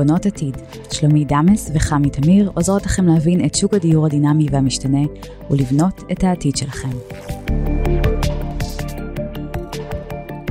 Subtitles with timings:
[0.00, 0.56] בונות עתיד.
[0.92, 4.98] שלומי דמס וחמי תמיר עוזרות לכם להבין את שוק הדיור הדינמי והמשתנה
[5.50, 6.88] ולבנות את העתיד שלכם.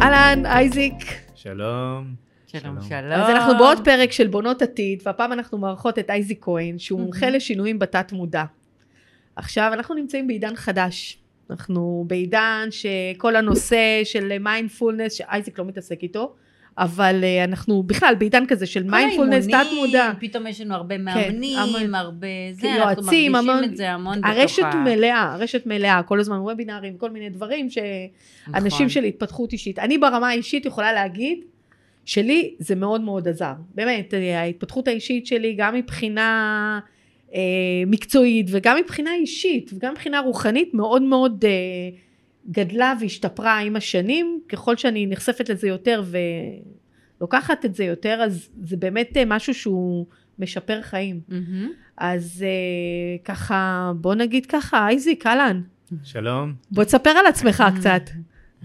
[0.01, 0.93] אהלן, אייזיק.
[1.35, 2.13] שלום.
[2.47, 3.11] שלום, שלום.
[3.11, 7.29] אז אנחנו בעוד פרק של בונות עתיד, והפעם אנחנו מארחות את אייזיק כהן, שהוא מומחה
[7.29, 8.43] לשינויים בתת מודע.
[9.35, 11.17] עכשיו, אנחנו נמצאים בעידן חדש.
[11.49, 16.35] אנחנו בעידן שכל הנושא של מיינדפולנס, שאייזיק לא מתעסק איתו,
[16.79, 20.11] אבל uh, אנחנו בכלל בעידן כזה של מיינדפולנס, תת מודע.
[20.19, 24.17] פתאום יש לנו הרבה מאמנים, המון- הרבה זה, כן, אנחנו מרגישים המון- את זה המון
[24.21, 24.75] בתוך הרשת ה...
[24.75, 28.89] מלאה, הרשת מלאה, כל הזמן וובינארים, כל מיני דברים שאנשים נכון.
[28.89, 29.79] של התפתחות אישית.
[29.79, 31.39] אני ברמה האישית יכולה להגיד,
[32.05, 33.53] שלי זה מאוד מאוד עזר.
[33.75, 36.79] באמת, אה, ההתפתחות האישית שלי, גם מבחינה
[37.35, 37.39] אה,
[37.87, 41.49] מקצועית וגם מבחינה אישית וגם מבחינה רוחנית, מאוד מאוד אה,
[42.51, 44.39] גדלה והשתפרה עם השנים.
[44.49, 46.03] ככל שאני נחשפת לזה יותר
[47.19, 50.05] ולוקחת את זה יותר, אז זה באמת אה, משהו שהוא
[50.39, 51.19] משפר חיים.
[51.27, 51.69] מהמם.
[51.97, 55.61] אז אה, ככה, בוא נגיד ככה, אייזיק, אהלן,
[56.03, 56.53] שלום.
[56.71, 58.01] בוא תספר על עצמך קצת.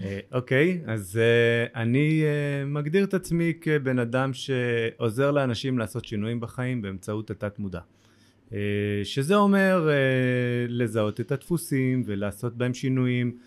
[0.01, 6.39] אה, אוקיי, אז אה, אני אה, מגדיר את עצמי כבן אדם שעוזר לאנשים לעשות שינויים
[6.39, 7.79] בחיים באמצעות התת מודע.
[9.03, 9.89] שזה אומר
[10.67, 13.37] לזהות את הדפוסים ולעשות בהם שינויים,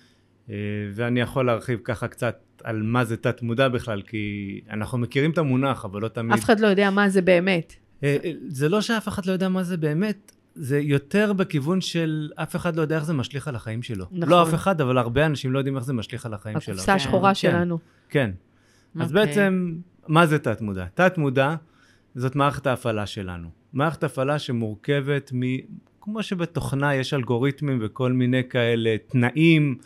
[0.94, 5.38] ואני יכול להרחיב ככה קצת על מה זה תת מודע בכלל, כי אנחנו מכירים את
[5.38, 6.32] המונח, אבל לא תמיד...
[6.32, 7.74] אף אחד לא יודע מה זה באמת.
[8.04, 12.30] אה, אה, זה לא שאף אחד לא יודע מה זה באמת, זה יותר בכיוון של
[12.34, 14.04] אף אחד לא יודע איך זה משליך על החיים שלו.
[14.12, 14.28] נכון.
[14.28, 16.74] לא אף אחד, אבל הרבה אנשים לא יודעים איך זה משליך על החיים שלו.
[16.74, 17.34] הקופסה השחורה כן.
[17.34, 17.78] שלנו.
[18.08, 18.30] כן.
[19.00, 19.26] אז אוקיי.
[19.26, 19.74] בעצם,
[20.08, 20.84] מה זה תת מודע?
[20.94, 21.54] תת מודע
[22.14, 23.48] זאת מערכת ההפעלה שלנו.
[23.72, 25.40] מערכת הפעלה שמורכבת מ...
[26.00, 29.78] כמו שבתוכנה יש אלגוריתמים וכל מיני כאלה תנאים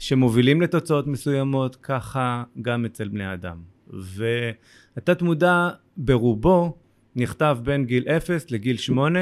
[0.00, 3.56] שמובילים לתוצאות מסוימות, ככה גם אצל בני אדם.
[3.90, 6.76] והתת מודע ברובו
[7.16, 9.20] נכתב בין גיל 0 לגיל 8,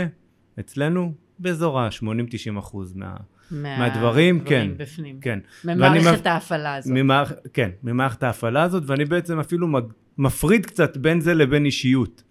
[0.61, 3.17] אצלנו באזור ה-80-90 אחוז מה...
[3.51, 4.71] מה- מהדברים, כן.
[4.77, 5.19] בפנים.
[5.21, 5.39] כן.
[5.65, 6.93] ממערכת מפ- ההפעלה הזאת.
[6.95, 7.33] ממערכ...
[7.53, 9.85] כן, ממערכת ההפעלה הזאת, ואני בעצם אפילו מג...
[10.19, 12.23] מפריד קצת בין זה לבין אישיות.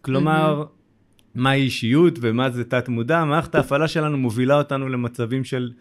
[0.00, 0.64] כלומר,
[1.34, 5.72] מהי אישיות ומה זה תת מודע, מערכת ההפעלה שלנו מובילה אותנו למצבים של...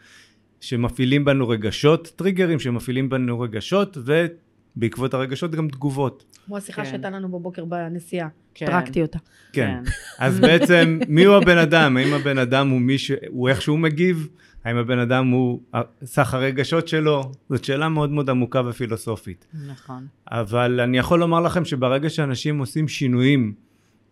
[0.61, 6.25] שמפעילים בנו רגשות, טריגרים שמפעילים בנו רגשות, ובעקבות הרגשות גם תגובות.
[6.45, 6.89] כמו השיחה כן.
[6.89, 8.65] שהייתה לנו בבוקר בנסיעה, כן.
[8.65, 9.19] שטרקתי אותה.
[9.53, 9.83] כן.
[10.19, 11.97] אז בעצם, מי הוא הבן אדם?
[11.97, 13.11] האם הבן אדם הוא מי ש...
[13.27, 14.29] הוא איך שהוא מגיב?
[14.63, 15.61] האם הבן אדם הוא
[16.03, 17.31] סך הרגשות שלו?
[17.49, 19.47] זאת שאלה מאוד מאוד עמוקה ופילוסופית.
[19.67, 20.07] נכון.
[20.27, 23.53] אבל אני יכול לומר לכם שברגע שאנשים עושים שינויים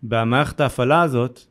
[0.04, 1.46] במערכת ההפעלה הזאת,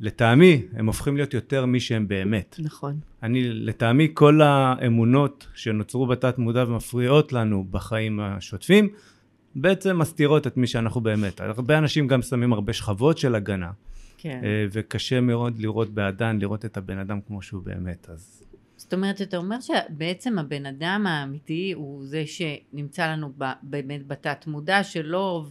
[0.00, 2.56] לטעמי הם הופכים להיות יותר מי שהם באמת.
[2.58, 3.00] נכון.
[3.22, 8.88] אני, לטעמי כל האמונות שנוצרו בתת מודע ומפריעות לנו בחיים השוטפים,
[9.54, 11.40] בעצם מסתירות את מי שאנחנו באמת.
[11.40, 13.70] הרבה אנשים גם שמים הרבה שכבות של הגנה,
[14.18, 14.40] כן.
[14.44, 18.10] אה, וקשה מאוד לראות באדן, לראות את הבן אדם כמו שהוא באמת.
[18.10, 18.42] אז
[18.76, 23.32] זאת אומרת, אתה אומר שבעצם הבן אדם האמיתי הוא זה שנמצא לנו
[23.62, 25.46] באמת בתת מודע שלו,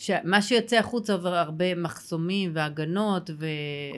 [0.00, 3.46] שמה שיוצא החוצה עובר הרבה מחסומים והגנות ו...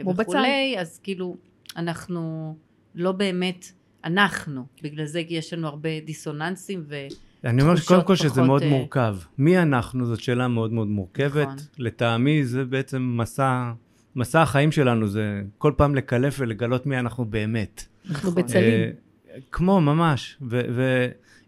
[0.01, 0.23] כמו בצל.
[0.23, 1.37] וכולי, אז כאילו
[1.77, 2.55] אנחנו
[2.95, 3.67] לא באמת
[4.05, 6.97] אנחנו, בגלל זה יש לנו הרבה דיסוננסים ו...
[7.45, 9.17] אני אומר תחושות קודם כל שזה מאוד אה, מורכב.
[9.39, 11.47] מי אנחנו זאת שאלה מאוד מאוד מורכבת.
[11.47, 11.57] נכון.
[11.79, 13.73] לטעמי זה בעצם מסע,
[14.17, 17.85] מסע החיים שלנו, זה כל פעם לקלף ולגלות מי אנחנו באמת.
[18.11, 18.43] אנחנו נכון.
[18.43, 18.73] בצלים.
[18.73, 18.91] אה,
[19.53, 20.39] כמו, ממש.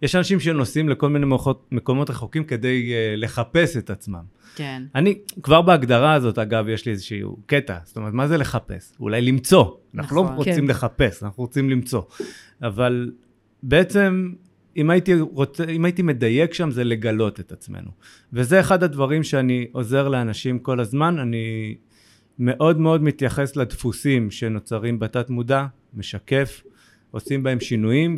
[0.02, 4.22] ויש אנשים שנוסעים לכל מיני מקומות, מקומות רחוקים כדי uh, לחפש את עצמם.
[4.54, 4.82] כן.
[4.94, 7.78] אני, כבר בהגדרה הזאת, אגב, יש לי איזשהו קטע.
[7.84, 8.92] זאת אומרת, מה זה לחפש?
[9.00, 9.64] אולי למצוא.
[9.94, 10.32] אנחנו נכון.
[10.32, 10.66] לא רוצים כן.
[10.66, 12.02] לחפש, אנחנו רוצים למצוא.
[12.62, 13.12] אבל
[13.62, 14.32] בעצם,
[14.76, 17.90] אם הייתי, רוצה, אם הייתי מדייק שם, זה לגלות את עצמנו.
[18.32, 21.18] וזה אחד הדברים שאני עוזר לאנשים כל הזמן.
[21.18, 21.74] אני
[22.38, 26.62] מאוד מאוד מתייחס לדפוסים שנוצרים בתת מודע, משקף,
[27.10, 28.16] עושים בהם שינויים,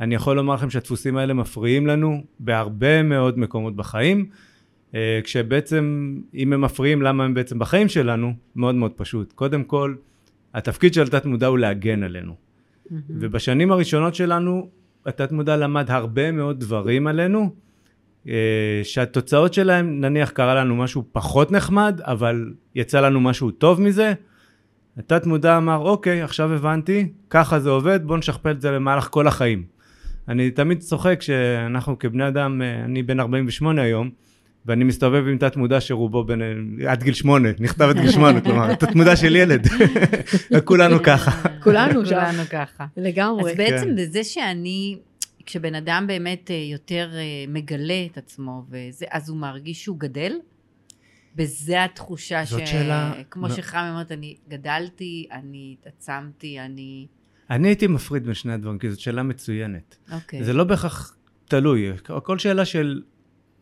[0.00, 4.26] ואני יכול לומר לכם שהדפוסים האלה מפריעים לנו בהרבה מאוד מקומות בחיים.
[4.94, 8.32] אה, כשבעצם, אם הם מפריעים, למה הם בעצם בחיים שלנו?
[8.56, 9.32] מאוד מאוד פשוט.
[9.32, 9.94] קודם כל,
[10.54, 12.34] התפקיד של התת מודע הוא להגן עלינו.
[13.10, 14.68] ובשנים הראשונות שלנו,
[15.06, 17.54] התת מודע למד הרבה מאוד דברים עלינו,
[18.28, 24.12] אה, שהתוצאות שלהם, נניח קרה לנו משהו פחות נחמד, אבל יצא לנו משהו טוב מזה,
[24.98, 29.26] התת מודע אמר, אוקיי, עכשיו הבנתי, ככה זה עובד, בואו נשכפל את זה במהלך כל
[29.26, 29.77] החיים.
[30.28, 34.10] אני תמיד צוחק שאנחנו כבני אדם, אה, אני בן 48 היום,
[34.66, 36.42] ואני מסתובב עם תת מודע שרובו בין,
[36.88, 39.66] עד גיל שמונה, נכתב עד גיל שמונה, כלומר, תת מודע של ילד,
[40.54, 41.48] וכולנו ככה.
[41.62, 42.04] כולנו.
[42.04, 42.86] כולנו ככה.
[42.96, 43.50] לגמרי.
[43.50, 43.96] אז בעצם כן.
[43.96, 44.98] בזה שאני,
[45.46, 50.32] כשבן אדם באמת אה, יותר אה, מגלה את עצמו, וזה, אז הוא מרגיש שהוא גדל?
[51.36, 52.70] בזה התחושה זאת ש...
[52.70, 53.54] שאלה- כמו לא.
[53.54, 57.06] שחמי אומרת, אני גדלתי, אני התעצמתי, אני...
[57.50, 59.96] אני הייתי מפריד בין שני הדברים, כי זאת שאלה מצוינת.
[60.12, 60.44] אוקיי.
[60.44, 61.16] זה לא בהכרח
[61.48, 63.02] תלוי, הכל שאלה של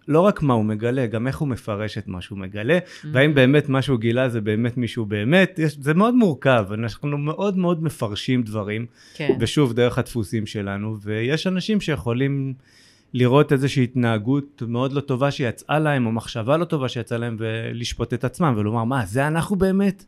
[0.08, 3.06] לא רק מה הוא מגלה, גם איך הוא מפרש את מה שהוא מגלה, Mm-hmm.
[3.12, 7.58] והאם באמת מה שהוא גילה זה באמת מישהו באמת, יש, זה מאוד מורכב, אנחנו מאוד
[7.58, 9.36] מאוד מפרשים דברים, כן.
[9.40, 12.54] ושוב, דרך הדפוסים שלנו, ויש אנשים שיכולים
[13.14, 18.14] לראות איזושהי התנהגות מאוד לא טובה שיצאה להם, או מחשבה לא טובה שיצאה להם, ולשפוט
[18.14, 20.04] את עצמם, ולומר, מה, זה אנחנו באמת?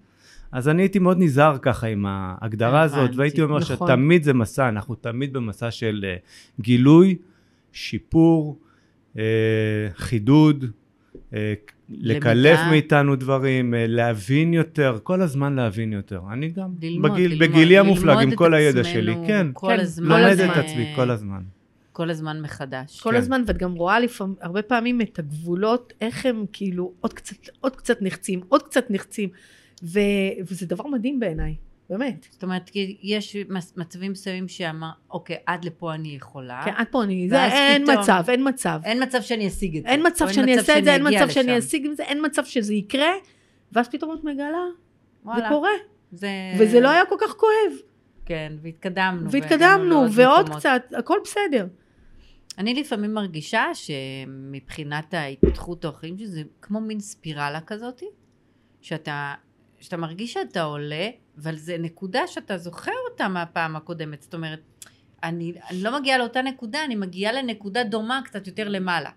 [0.53, 3.89] אז אני הייתי מאוד נזהר ככה עם ההגדרה הזאת, הבנתי, והייתי אומר נכון.
[3.89, 6.17] שתמיד זה מסע, אנחנו תמיד במסע של אה,
[6.61, 7.17] גילוי,
[7.73, 8.59] שיפור,
[9.19, 9.25] אה,
[9.97, 10.65] חידוד,
[11.35, 11.55] אה,
[11.89, 16.21] לקלף מאיתנו דברים, להבין יותר, כל הזמן להבין יותר.
[16.33, 19.67] אני גם ללמוד, בגיל, ללמוד, בגילי המופלג, ללמוד עם את כל הידע שלי, כן, כל
[19.69, 20.09] כן, הזמן.
[20.09, 20.51] לומד הזמן.
[20.51, 21.43] את עצמי כל הזמן.
[21.93, 23.01] כל הזמן מחדש.
[23.01, 23.17] כל כן.
[23.17, 27.77] הזמן, ואת גם רואה לפעמים, הרבה פעמים את הגבולות, איך הם כאילו עוד קצת, עוד
[27.77, 29.29] קצת נחצים, עוד קצת נחצים,
[29.83, 30.01] ו,
[30.41, 31.55] וזה דבר מדהים בעיניי,
[31.91, 32.27] באמת.
[32.31, 32.71] זאת אומרת,
[33.03, 33.37] יש
[33.77, 36.63] מצבים מסוימים שאמר, אוקיי, עד לפה אני יכולה.
[36.65, 38.81] כן, עד פה אני, זה אין פתאום- מצב, אין מצב.
[38.85, 39.89] אין מצב שאני אשיג את זה.
[39.89, 41.59] אין מצב שאני אעשה את זה, אין מצב שאני.
[41.59, 43.11] אשיג את זה, אין מצב שזה יקרה,
[43.73, 44.65] ואז פתאום את מגלה,
[45.25, 45.71] זה וואלה, קורה,
[46.13, 46.29] זה...
[46.59, 47.79] וזה לא היה כל כך כואב,
[48.27, 49.31] כן, והתקדמנו.
[49.31, 50.59] והתקדמנו, ועוד מקומות.
[50.59, 51.67] קצת, הכל בסדר.
[52.59, 58.03] אני לפעמים מרגישה שמבחינת ההתפתחות האורחים, שזה כמו מין ספירלה כזאת,
[58.81, 59.35] שאתה,
[59.81, 61.09] שאתה מרגיש שאתה עולה,
[61.43, 64.23] אבל זה נקודה שאתה זוכר אותה מהפעם הקודמת.
[64.23, 64.61] זאת אומרת,
[65.25, 69.11] אני, אני לא מגיעה לאותה נקודה, אני מגיעה לנקודה דומה קצת יותר למעלה.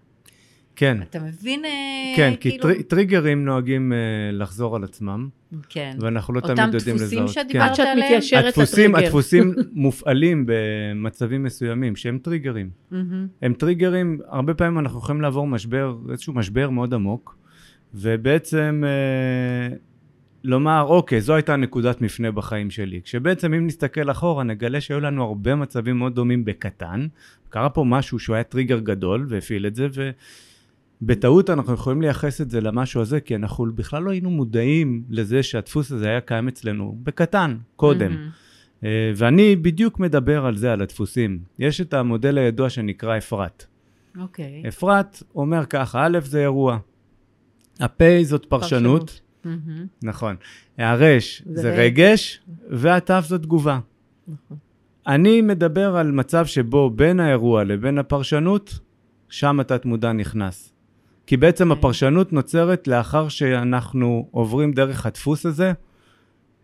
[0.75, 1.65] כן, אתה מבין?
[1.65, 1.69] אה,
[2.15, 2.63] כן, כי כאילו...
[2.63, 3.97] טרי- טריגרים נוהגים אה,
[4.31, 5.29] לחזור על עצמם,
[5.69, 5.97] כן.
[5.99, 7.29] ואנחנו לא אותם תמיד יודעים דפוסים לזהות.
[7.47, 7.97] שדיברת עד שאת עליהם?
[8.07, 9.07] מתיישרת הדפוסים, לטריגר.
[9.07, 12.69] הדפוסים מופעלים במצבים מסוימים שהם טריגרים.
[13.41, 17.37] הם טריגרים, הרבה פעמים אנחנו יכולים לעבור משבר, איזשהו משבר מאוד עמוק,
[17.93, 19.75] ובעצם אה,
[20.43, 23.01] לומר, אוקיי, זו הייתה נקודת מפנה בחיים שלי.
[23.03, 27.07] כשבעצם אם נסתכל אחורה, נגלה שהיו לנו הרבה מצבים מאוד דומים בקטן.
[27.49, 29.87] קרה פה משהו שהוא היה טריגר גדול והפעיל את זה,
[31.01, 35.43] ובטעות אנחנו יכולים לייחס את זה למשהו הזה, כי אנחנו בכלל לא היינו מודעים לזה
[35.43, 38.11] שהדפוס הזה היה קיים אצלנו בקטן, קודם.
[38.11, 38.29] מהמם.
[38.83, 41.39] אה, ואני בדיוק מדבר על זה, על הדפוסים.
[41.59, 43.65] יש את המודל הידוע שנקרא אפרת.
[44.19, 44.63] אוקיי.
[44.67, 46.77] אפרת אומר ככה, א' זה אירוע,
[47.79, 49.21] הפ' זאת פרשנות, פרשנות.
[50.03, 50.35] נכון,
[50.77, 51.79] הרש זה רגש.
[51.79, 53.79] רגש, והת' זאת תגובה.
[54.27, 54.57] נכון.
[55.07, 58.79] אני מדבר על מצב שבו בין האירוע לבין הפרשנות,
[59.29, 60.73] שם התת מודע נכנס.
[61.25, 61.79] כי בעצם אוקיי.
[61.79, 65.73] הפרשנות נוצרת לאחר שאנחנו עוברים דרך הדפוס הזה,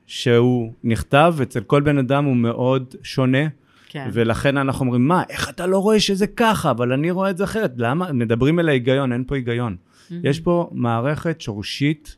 [0.06, 3.48] שהוא נכתב, אצל כל בן אדם הוא מאוד שונה,
[3.90, 4.10] כן.
[4.14, 7.44] ולכן אנחנו אומרים, מה, איך אתה לא רואה שזה ככה, אבל אני רואה את זה
[7.44, 7.74] אחרת.
[7.78, 8.12] למה?
[8.14, 9.76] מדברים על ההיגיון, אין פה היגיון.
[10.10, 10.26] מהמם.
[10.26, 12.18] יש פה מערכת שורשית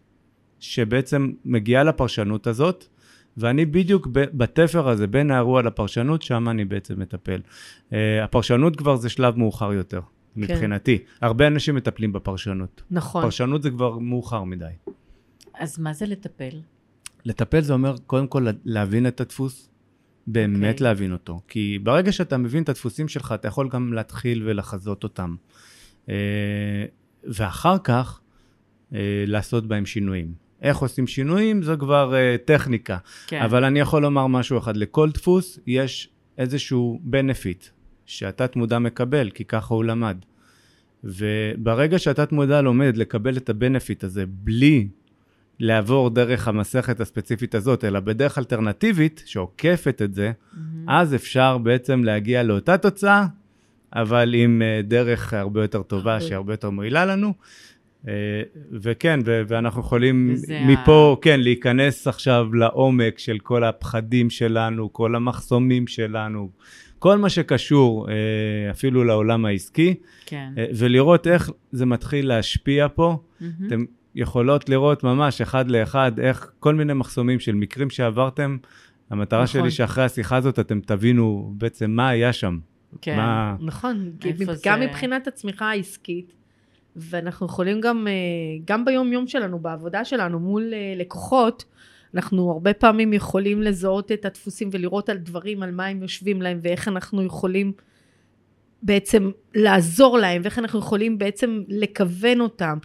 [0.59, 2.85] שבעצם מגיעה לפרשנות הזאת,
[3.38, 7.41] ואני בדיוק בתפר הזה, בין האירוע לפרשנות, שם אני בעצם מטפל.
[7.89, 10.01] Uh, הפרשנות כבר זה שלב מאוחר יותר,
[10.35, 10.97] מבחינתי.
[11.21, 12.83] הרבה אנשים מטפלים בפרשנות.
[12.91, 13.21] נכון.
[13.21, 14.65] פרשנות זה כבר מאוחר מדי.
[15.59, 16.62] אז מה זה לטפל?
[17.25, 19.69] לטפל זה אומר קודם כל להבין את הדפוס,
[20.27, 20.71] באמת אוקיי.
[20.71, 20.83] okay.
[20.83, 21.41] להבין אותו.
[21.47, 25.35] כי ברגע שאתה מבין את הדפוסים שלך, אתה יכול גם להתחיל ולחזות אותם.
[26.09, 26.86] אה,
[27.24, 28.22] ואחר כך,
[28.93, 30.49] אה, לעשות בהם שינויים.
[30.62, 32.98] איך עושים שינויים זו כבר אה, טכניקה.
[33.28, 33.42] כן.
[33.42, 37.70] אבל אני יכול לומר משהו אחד, לכל דפוס יש איזשהו benefit
[38.06, 40.18] שהתת מודע מקבל, כי ככה הוא למד.
[41.04, 44.88] וברגע שהתת מודע לומד לקבל את הבנפיט הזה בלי
[45.60, 50.89] לעבור דרך המסכת הספציפית הזאת, אלא בדרך אלטרנטיבית שעוקפת את זה, מהמם.
[50.89, 53.25] אז אפשר בעצם להגיע לאותה תוצאה,
[53.94, 56.25] אבל עם אה, דרך הרבה יותר טובה, הרבה.
[56.25, 57.34] שהרבה יותר מועילה לנו.
[58.08, 58.13] אה,
[58.72, 60.36] וכן, ו- ואנחנו יכולים
[60.68, 66.50] מפה, כן, להיכנס עכשיו לעומק של כל הפחדים שלנו, כל המחסומים שלנו,
[67.00, 68.15] כל מה שקשור אה,
[68.72, 70.50] אפילו לעולם העסקי, כן.
[70.58, 73.18] אה, ולראות איך זה מתחיל להשפיע פה.
[73.41, 73.53] מהמם.
[73.68, 78.58] אתם יכולות לראות ממש אחד לאחד איך כל מיני מחסומים של מקרים שעברתם.
[79.10, 79.62] המטרה נכון.
[79.62, 82.60] שלי שאחרי השיחה הזאת אתם תבינו בעצם מה היה שם.
[83.01, 83.18] כן.
[83.18, 83.56] מה...
[83.60, 84.12] נכון,
[84.65, 86.34] גם זה- מבחינת הצמיחה העסקית,
[86.96, 88.13] ואנחנו יכולים גם, אה,
[88.65, 91.65] גם ביום יום שלנו, בעבודה שלנו מול אה, לקוחות,
[92.13, 96.60] אנחנו הרבה פעמים יכולים לזהות את הדפוסים ולראות על דברים, על מה הם יושבים להם
[96.62, 97.72] ואיך אנחנו יכולים
[98.84, 102.77] בעצם לעזור להם ואיך אנחנו יכולים בעצם לכוון אותם.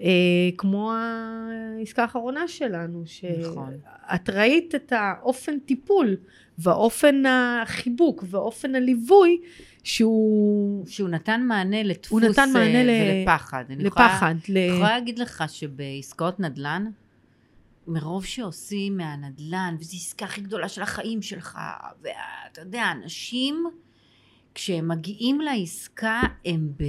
[0.00, 3.04] אה, כמו העסקה האחרונה שלנו,
[3.40, 3.72] נכון.
[3.74, 6.16] שאת ראית את האופן טיפול
[6.58, 9.40] והאופן החיבוק ואופן הליווי
[9.86, 13.64] שהוא שהוא נתן מענה לדפוס הוא נתן מענה אה, ל- ולפחד.
[13.70, 14.34] אני יכולה- לפחד.
[14.48, 14.56] ל...
[14.58, 16.86] אני יכולה להגיד לך שבעסקאות נדל"ן,
[17.86, 21.58] מרוב שעושים מהנדל"ן, וזו העסקה הכי גדולה של החיים שלך,
[22.02, 23.64] ואתה יודע, אנשים,
[24.54, 26.84] כשהם מגיעים לעסקה, הם ב-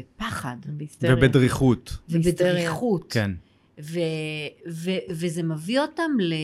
[0.00, 1.14] בפחד בהיסטריה.
[1.14, 1.96] ובדריכות.
[2.08, 3.12] ובדריכות.
[3.12, 3.30] כן.
[3.80, 3.98] ו-
[4.70, 6.34] ו- וזה מביא אותם ל...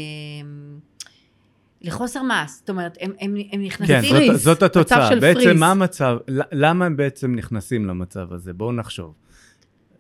[1.83, 4.03] לחוסר מעש, זאת אומרת, הם, הם, הם נכנסים...
[4.03, 4.41] כן, זאת.
[4.41, 5.09] זאת התוצאה.
[5.09, 5.61] של בעצם פריז.
[5.61, 6.17] מה המצב,
[6.53, 8.53] למה הם בעצם נכנסים למצב הזה?
[8.53, 9.15] בואו נחשוב.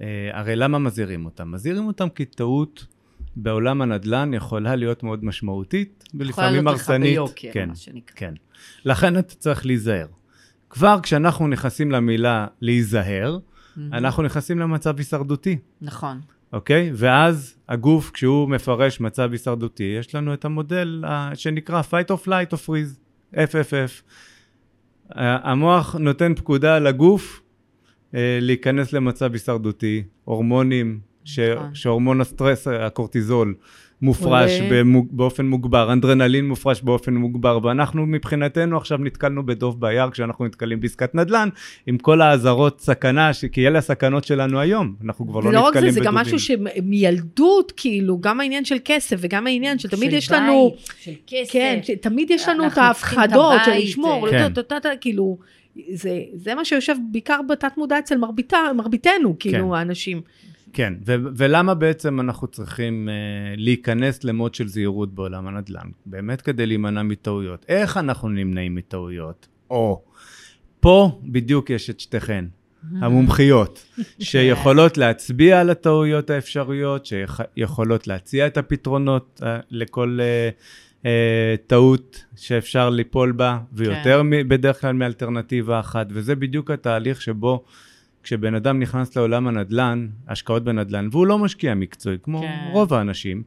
[0.00, 1.52] אה, הרי למה מזהירים אותם?
[1.52, 2.86] מזהירים אותם כי טעות
[3.36, 7.12] בעולם הנדל"ן יכולה להיות מאוד משמעותית, ולפעמים לעלות לך הרסנית.
[7.12, 8.16] ביוקר, כן, מה שנקרא.
[8.16, 8.34] כן.
[8.84, 10.06] לכן אתה צריך להיזהר.
[10.70, 13.38] כבר כשאנחנו נכנסים למילה להיזהר,
[13.76, 13.94] מהמם.
[13.94, 15.58] אנחנו נכנסים למצב הישרדותי.
[15.80, 16.20] נכון.
[16.52, 16.90] אוקיי?
[16.94, 22.66] ואז הגוף, כשהוא מפרש מצב הישרדותי, יש לנו את המודל שנקרא fight or flight or
[22.66, 22.98] freeze,
[23.34, 24.02] FFF.
[25.10, 31.74] המוח נותן פקודה לגוף uh, להיכנס למצב הישרדותי, הורמונים, ש, נכון.
[31.74, 33.54] שהורמון הסטרס, הקורטיזול,
[34.02, 34.68] מופרש עולה.
[34.70, 40.80] במוג, באופן מוגבר, אנדרנלין מופרש באופן מוגבר, ואנחנו מבחינתנו עכשיו נתקלנו בדוב ביער כשאנחנו נתקלים
[40.80, 41.48] בעסקת נדל"ן,
[41.86, 43.44] עם כל האזהרות סכנה, ש...
[43.44, 46.34] כי אלה הסכנות שלנו היום, אנחנו כבר לא ולא רק נתקלים זה, זה גם בדובים.
[46.34, 51.12] משהו שמילדות, כאילו, גם העניין של כסף וגם העניין שתמיד של יש לנו, בית, של
[51.26, 51.52] כסף.
[51.52, 54.52] כן, תמיד יש לנו את ההפחדות של לשמור, כן.
[54.56, 55.38] לא, טה, טה, כאילו,
[55.92, 60.20] זה, זה מה שיושב בעיקר בתת מודע אצל מרביתה, מרביתנו, כאילו, האנשים.
[60.72, 65.88] כן, ו- ולמה בעצם אנחנו צריכים uh, להיכנס למוד של זהירות בעולם הנדל"ן?
[66.06, 67.64] באמת כדי להימנע מטעויות.
[67.68, 69.48] איך אנחנו נמנעים מטעויות?
[69.70, 70.02] או,
[70.80, 72.44] פה בדיוק יש את שתיכן,
[73.00, 73.86] המומחיות,
[74.20, 81.06] שיכולות להצביע על הטעויות האפשריות, שיכולות להציע את הפתרונות uh, לכל uh, uh,
[81.66, 87.64] טעות שאפשר ליפול בה, ויותר מ- בדרך כלל מאלטרנטיבה אחת, וזה בדיוק התהליך שבו
[88.28, 92.68] כשבן אדם נכנס לעולם הנדל"ן, השקעות בנדל"ן, והוא לא משקיע מקצועי, כמו כן.
[92.72, 93.42] רוב האנשים,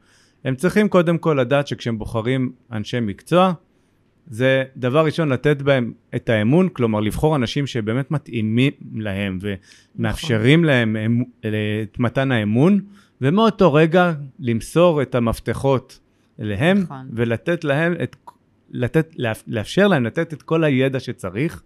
[0.45, 3.53] הם צריכים קודם כל לדעת שכשהם בוחרים אנשי מקצוע,
[4.27, 10.95] זה דבר ראשון לתת בהם את האמון, כלומר לבחור אנשים שבאמת מתאימים להם ומאפשרים להם
[10.95, 11.23] אמ-
[11.83, 12.79] את מתן האמון,
[13.21, 15.99] ומאותו רגע למסור את המפתחות
[16.39, 17.09] אליהם, נכון.
[17.13, 18.15] ולתת להם את,
[18.71, 21.63] לתת, לאפ- לאפשר להם לתת את כל הידע שצריך,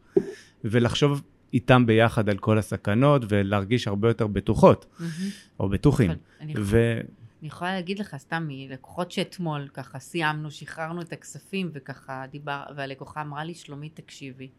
[0.63, 1.22] ולחשוב
[1.53, 5.11] איתם ביחד על כל הסכנות, ולהרגיש הרבה יותר בטוחות, מהמם.
[5.59, 6.11] או בטוחים.
[6.41, 6.99] אני ו...
[7.41, 13.21] אני יכולה להגיד לך סתם מלקוחות שאתמול ככה סיימנו, שחררנו את הכספים וככה דיבר, והלקוחה
[13.21, 14.49] אמרה לי שלומית תקשיבי,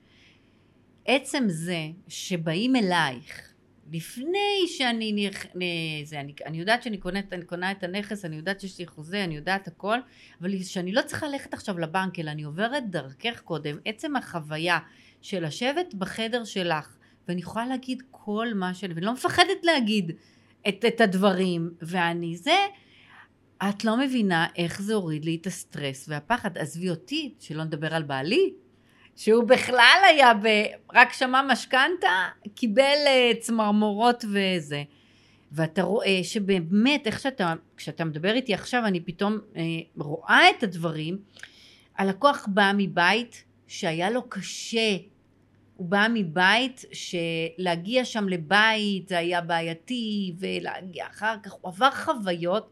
[1.06, 3.52] עצם זה שבאים אלייך
[3.92, 5.46] לפני שאני נרח...
[5.46, 8.86] נ- זה, אני, אני יודעת שאני קונה, אני קונה את הנכס, אני יודעת שיש לי
[8.86, 9.98] חוזה, אני יודעת הכל,
[10.40, 14.78] אבל שאני לא צריכה ללכת עכשיו לבנק, אלא אני עוברת דרכך קודם, עצם החוויה
[15.26, 16.96] של לשבת בחדר שלך,
[17.28, 20.12] ואני יכולה להגיד כל מה שאני, ואני לא מפחדת להגיד
[20.68, 22.56] את, את הדברים, ואני זה,
[23.68, 26.58] את לא מבינה איך זה הוריד לי את הסטרס והפחד.
[26.58, 28.52] עזבי אותי, שלא נדבר על בעלי,
[29.16, 30.46] שהוא בכלל היה ב...
[30.94, 34.82] רק שמע משכנתה, קיבל אה, צמרמורות וזה.
[35.52, 39.62] ואתה רואה שבאמת, איך שאתה, כשאתה מדבר איתי עכשיו, אני פתאום אה,
[39.96, 41.18] רואה את הדברים.
[41.98, 44.96] הלקוח בא מבית שהיה לו קשה.
[45.76, 52.70] הוא בא מבית שלהגיע שם לבית זה היה בעייתי, ולהגיע אחר כך, הוא עבר חוויות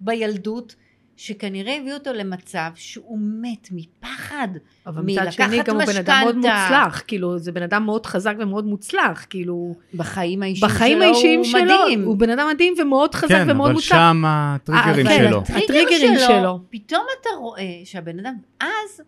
[0.00, 0.74] בילדות,
[1.16, 4.48] שכנראה הביאו אותו למצב שהוא מת מפחד.
[4.86, 6.68] אבל מצד מלקחת שני, גם הוא בן אדם מאוד משכנתה.
[6.68, 11.38] מוצלח, כאילו, זה בן אדם מאוד חזק ומאוד מוצלח, כאילו, בחיים האישיים בחיים שלו האישיים
[11.38, 12.04] הוא שלו, מדהים.
[12.04, 13.96] הוא בן אדם מדהים ומאוד חזק כן, ומאוד אבל מוצלח.
[13.96, 15.40] שם הטריגרים אבל שלו.
[15.40, 16.58] הטריגר הטריגרים שלו.
[16.70, 19.00] פתאום אתה רואה שהבן אדם, אז,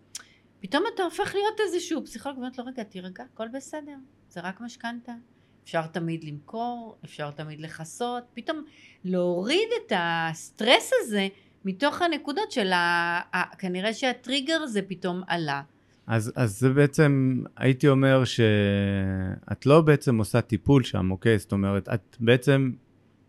[0.66, 3.96] פתאום אתה הופך להיות איזשהו פסיכולוג, ואומרת לו, רגע, תירגע, הכל בסדר,
[4.30, 5.12] זה רק משכנתה.
[5.64, 8.64] אפשר תמיד למכור, אפשר תמיד לכסות, פתאום
[9.04, 11.28] להוריד את הסטרס הזה
[11.64, 13.20] מתוך הנקודות של ה...
[13.34, 15.62] ה- כנראה שהטריגר זה פתאום עלה.
[16.06, 21.38] אז, אז זה בעצם, הייתי אומר שאת לא בעצם עושה טיפול שם, אוקיי?
[21.38, 22.70] זאת אומרת, את בעצם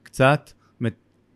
[0.03, 0.51] קצת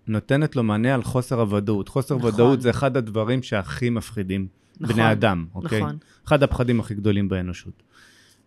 [0.08, 1.90] נותנת לו מענה על חוסר הוודאות.
[1.90, 2.34] חוסר נכון.
[2.34, 4.48] ודאות זה אחד הדברים שהכי מפחידים
[4.82, 5.82] נכון, בני אדם, אוקיי?
[5.82, 5.98] נכון.
[6.28, 7.84] אחד הפחדים הכי גדולים באנושות.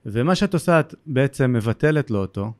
[0.06, 2.52] ומה שאת עושה, את בעצם מבטלת לו אותו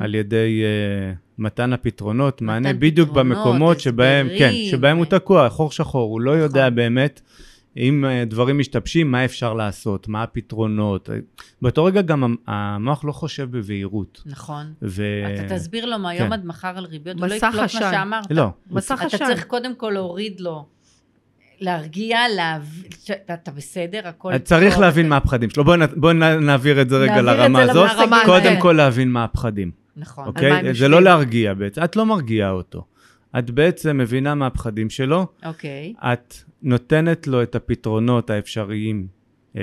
[0.00, 4.70] על ידי uh, מתן הפתרונות, מענה בדיוק פתרונות, במקומות שבהם, כן, הסברים.
[4.70, 6.74] שבהם הוא תקוע, חור שחור, הוא לא יודע נכון.
[6.74, 7.20] באמת
[7.76, 11.08] אם uh, דברים משתבשים, מה אפשר לעשות, מה הפתרונות.
[11.62, 14.22] באותו רגע גם המ- המוח לא חושב בבהירות.
[14.26, 14.72] נכון.
[14.82, 15.04] ו...
[15.34, 16.32] אתה תסביר לו מהיום כן.
[16.32, 17.68] עד מחר על ריביות, הוא לא יקלוט מה.
[17.68, 18.30] שאמרת.
[18.30, 19.26] לא, מסך אתה עשן.
[19.26, 20.66] צריך קודם כל להוריד לו
[21.60, 22.62] להרגיע, להב...
[23.04, 24.38] שאתה בסדר, הכל...
[24.38, 25.64] צריך טוב, להבין אתה- מה הפחדים שלו.
[26.12, 27.90] נ- נעביר את זה רגע לרמה הזאת.
[28.26, 28.60] קודם האלה.
[28.60, 30.26] כל להבין מה הפחדים, נכון.
[30.26, 30.74] אוקיי?
[30.74, 30.88] זה?
[30.88, 31.84] לא להרגיע בעצם.
[31.84, 32.84] את לא מרגיעה אותו.
[33.38, 35.94] את בעצם מבינה מה הפחדים שלו, אוקיי.
[35.98, 39.06] את נותנת לו את הפתרונות האפשריים,
[39.56, 39.62] אה,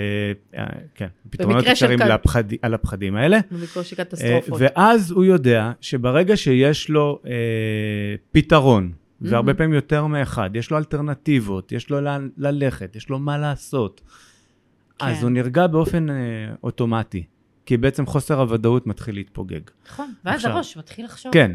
[0.58, 4.62] אה, כן, פתרונות במקרה של אפשריים לפחד, על הפחדים האלה, בקושי אה, קטסטרופות.
[4.62, 7.22] ואז הוא יודע שברגע שיש לו
[8.32, 8.92] פתרון,
[9.30, 9.58] והרבה מהמם.
[9.58, 14.02] פעמים יותר מאחד, יש לו אלטרנטיבות, יש לו לאן ללכת, יש לו מה לעשות,
[15.00, 15.24] אז כן.
[15.24, 16.16] הוא נרגע באופן אה,
[16.64, 17.24] אוטומטי,
[17.66, 19.60] כי בעצם חוסר הוודאות מתחיל להתפוגג.
[19.88, 20.14] נכון.
[20.26, 20.52] ואז עכשיו.
[20.52, 21.34] הראש מתחיל לחשוב.
[21.34, 21.52] כן,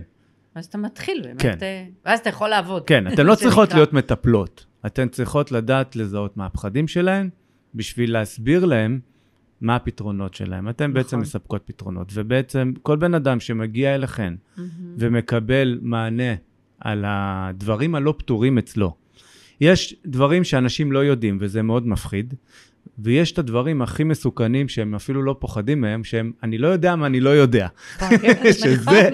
[0.56, 1.58] ואז אתה מתחיל באמת, כן.
[1.62, 2.86] אה, ואז אתה יכול לעבוד.
[2.86, 3.74] כן, אתן לא צריכות.
[3.74, 7.30] להיות מטפלות, אתן צריכות לדעת לזהות מה הפחדים שלהן,
[7.74, 9.00] בשביל להסביר להם
[9.60, 10.68] מה הפתרונות שלהם.
[10.68, 11.20] אתן בעצם נכון.
[11.20, 14.70] מספקות פתרונות, ובעצם כל בן אדם שמגיע אליכן מהמם.
[14.98, 16.34] ומקבל מענה
[16.80, 18.94] על הדברים הלא פתורים אצלו.
[19.60, 22.34] יש דברים שאנשים לא יודעים, וזה מאוד מפחיד,
[22.98, 27.06] ויש את הדברים הכי מסוכנים שהם אפילו לא פוחדים מהם, שהם, אני לא יודע מה
[27.06, 27.68] אני לא יודע.
[28.62, 29.10] שזה,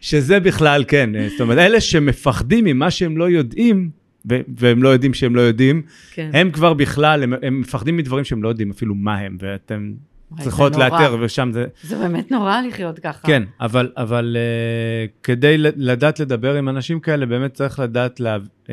[0.00, 3.90] שזה בכלל, כן, זאת אומרת, אלה שמפחדים ממה שהם לא יודעים,
[4.24, 6.30] והם לא יודעים שהם לא יודעים, כן.
[6.32, 9.92] הם כבר בכלל, הם, הם מפחדים מדברים שהם לא יודעים אפילו מה הם, ואתם
[10.40, 10.76] צריכות.
[10.76, 13.26] לאתר, ושם זה, זה באמת נורא לחיות ככה.
[13.26, 18.68] כן, אבל, אבל uh, כדי לדעת לדבר עם אנשים כאלה, באמת צריך לדעת לה, uh,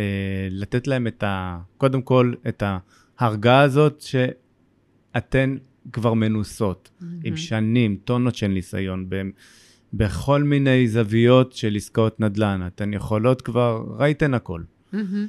[0.50, 1.60] לתת להם את ה...
[1.78, 2.64] קודם כל, את
[3.20, 5.56] ההרגעה הזאת שאתן
[5.92, 7.20] כבר מנוסות, מהמם.
[7.24, 9.22] עם שנים, טונות של ניסיון, ב,
[9.94, 12.62] בכל מיני זוויות של עסקאות נדל"ן.
[12.68, 14.62] אתן יכולות כבר, ראיתן הכל.
[14.94, 15.28] מהמם.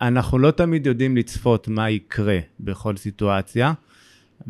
[0.00, 3.72] ואנחנו לא תמיד יודעים לצפות מה יקרה בכל סיטואציה,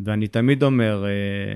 [0.03, 1.55] ואני תמיד אומר, אה,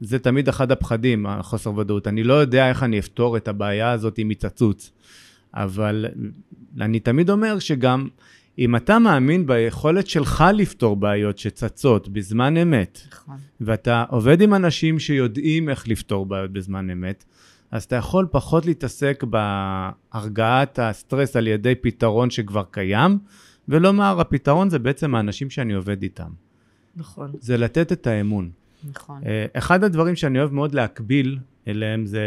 [0.00, 2.06] זה תמיד אחד הפחדים, החוסר ודאות.
[2.06, 4.92] אני לא יודע איך אני אפתור את הבעיה הזאת אם היא תצוץ,
[5.54, 6.06] אבל
[6.80, 8.08] אני תמיד אומר שגם
[8.58, 13.36] אם אתה מאמין ביכולת שלך לפתור בעיות שצצות בזמן אמת, נכון.
[13.60, 17.24] ואתה עובד עם אנשים שיודעים איך לפתור בעיות בזמן אמת,
[17.70, 23.18] אז אתה יכול פחות להתעסק בהרגעת הסטרס על ידי פתרון שכבר קיים,
[23.68, 26.30] ולומר, הפתרון זה בעצם האנשים שאני עובד איתם.
[26.96, 27.32] נכון.
[27.40, 28.50] זה לתת את האמון.
[28.90, 29.22] נכון.
[29.26, 32.22] אה, אחד הדברים שאני אוהב מאוד להקביל אליהם זה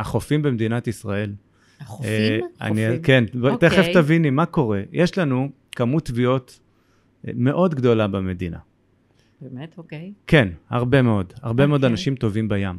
[0.00, 1.32] החופים במדינת ישראל.
[1.80, 2.10] החופים?
[2.10, 3.02] אה, אני, חופים.
[3.02, 3.70] כן, אוקיי.
[3.70, 4.82] תכף תביני מה קורה.
[4.92, 6.60] יש לנו כמות תביעות
[7.26, 8.58] אה, מאוד גדולה במדינה.
[9.40, 9.78] באמת?
[9.78, 10.12] אוקיי.
[10.26, 11.32] כן, הרבה מאוד.
[11.42, 11.92] הרבה מאוד אוקיי.
[11.92, 12.78] אנשים טובים בים.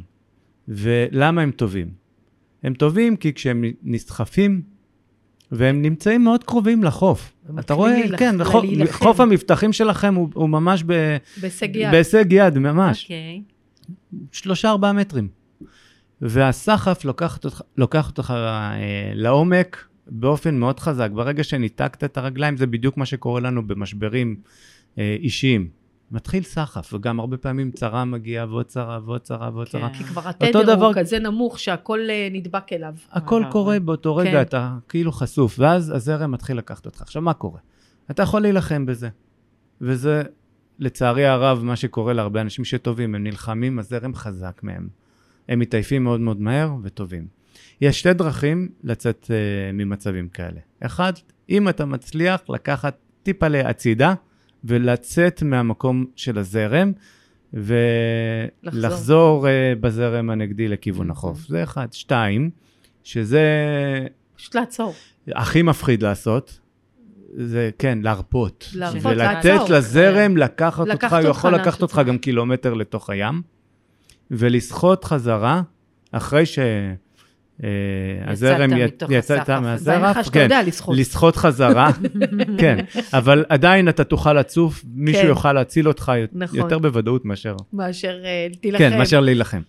[0.67, 1.93] ולמה הם טובים?
[2.63, 4.61] הם טובים כי כשהם נסחפים,
[5.51, 7.33] והם נמצאים מאוד קרובים לחוף.
[7.59, 9.05] אתה רואה, להילח- כן, חוף, להילחם.
[9.05, 11.91] חוף המבטחים שלכם הוא, הוא ממש ב, בהישג יד.
[11.91, 13.03] בהישג יד, ממש.
[13.03, 13.41] אוקיי.
[14.31, 15.27] שלושה ארבעה מטרים.
[16.21, 18.71] והסחף לוקח אותך, לוקח אותך אה,
[19.13, 21.09] לעומק באופן מאוד חזק.
[21.13, 24.35] ברגע שניתקת את הרגליים, זה בדיוק מה שקורה לנו במשברים
[24.99, 25.67] אה, אישיים.
[26.11, 29.79] מתחיל סחף, וגם הרבה פעמים צרה מגיעה ועוד צרה ועוד צרה ועוד כן.
[29.79, 29.89] צרה.
[29.93, 32.93] כי כבר התדר דבר- הוא כזה נמוך שהכל אה, נדבק אליו.
[33.11, 33.51] הכל לגמרי.
[33.51, 34.41] קורה באותו רגע, כן.
[34.41, 37.01] אתה כאילו חשוף, ואז הזרם מתחיל לקחת אותך.
[37.01, 37.59] עכשיו, מה קורה?
[38.11, 39.09] אתה יכול להילחם בזה,
[39.81, 40.23] וזה,
[40.79, 44.87] לצערי הרב, מה שקורה להרבה אנשים שטובים, הם נלחמים, הזרם חזק מהם.
[45.49, 47.27] הם מתעייפים מאוד מאוד מהר וטובים.
[47.81, 50.59] יש שתי דרכים לצאת uh, ממצבים כאלה.
[50.79, 51.13] אחד,
[51.49, 54.13] אם אתה מצליח לקחת טיפה להצידה
[54.63, 56.91] ולצאת מהמקום של הזרם,
[57.53, 61.39] ולחזור uh, בזרם הנגדי לכיוון החוף.
[61.47, 61.93] זה אחד.
[61.93, 62.49] שתיים,
[63.03, 63.41] שזה
[64.35, 64.93] פשוט לעצור.
[65.27, 66.59] הכי מפחיד לעשות,
[67.35, 68.69] זה כן, להרפות.
[68.73, 69.77] להרפות, ולתת לעצור.
[69.77, 72.01] לזרם לקחת אותך, לקחת הוא אותך יכול לאן לקחת אותך.
[72.07, 73.41] גם קילומטר לתוך הים,
[74.31, 75.61] ולשחות חזרה,
[76.11, 77.08] אחרי שהזרם
[78.67, 79.61] מתוך יצאת הסחף.
[79.61, 80.97] מהזרף, בהנחה שאתה כן, יודע לשחות.
[80.97, 81.91] לשחות חזרה,
[82.61, 85.27] כן, אבל עדיין אתה תוכל לצוף, מישהו כן.
[85.27, 86.59] יוכל להציל אותך נכון.
[86.59, 88.77] יותר בוודאות מאשר מאשר אה, תילחם.
[88.77, 89.61] כן, מאשר להילחם.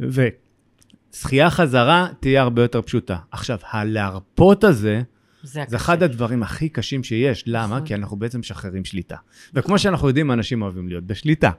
[0.00, 3.16] ושחייה חזרה תהיה הרבה יותר פשוטה.
[3.30, 5.02] עכשיו, הלהרפות הזה,
[5.42, 5.76] זה זה.
[5.76, 7.44] אחד הדברים הכי קשים שיש.
[7.46, 7.66] למה?
[7.66, 7.86] נכון.
[7.86, 9.16] כי אנחנו בעצם משחררים שליטה.
[9.54, 11.50] וכמו שאנחנו יודעים, אנשים אוהבים להיות בשליטה.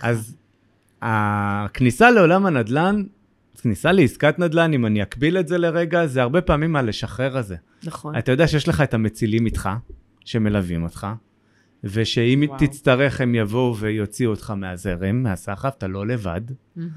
[0.00, 0.36] אז
[1.02, 3.02] הכניסה לעולם הנדל"ן,
[3.60, 7.56] כניסה לעסקת נדל"ן, אם אני אקביל את זה לרגע, זה הרבה פעמים הלשחרר הזה.
[7.84, 8.18] נכון.
[8.18, 9.68] אתה יודע שיש לך את המצילים איתך,
[10.24, 11.06] שמלווים אותך,
[11.84, 12.58] ושאם וואו.
[12.58, 16.40] תצטרך הם יבואו ויוציאו אותך מהזרם, מהסחף, אתה לא לבד.
[16.76, 16.90] מהמם.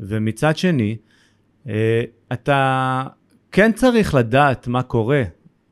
[0.00, 0.96] ומצד שני,
[1.68, 2.02] אה,
[2.32, 3.02] אתה
[3.52, 5.22] כן צריך לדעת מה קורה.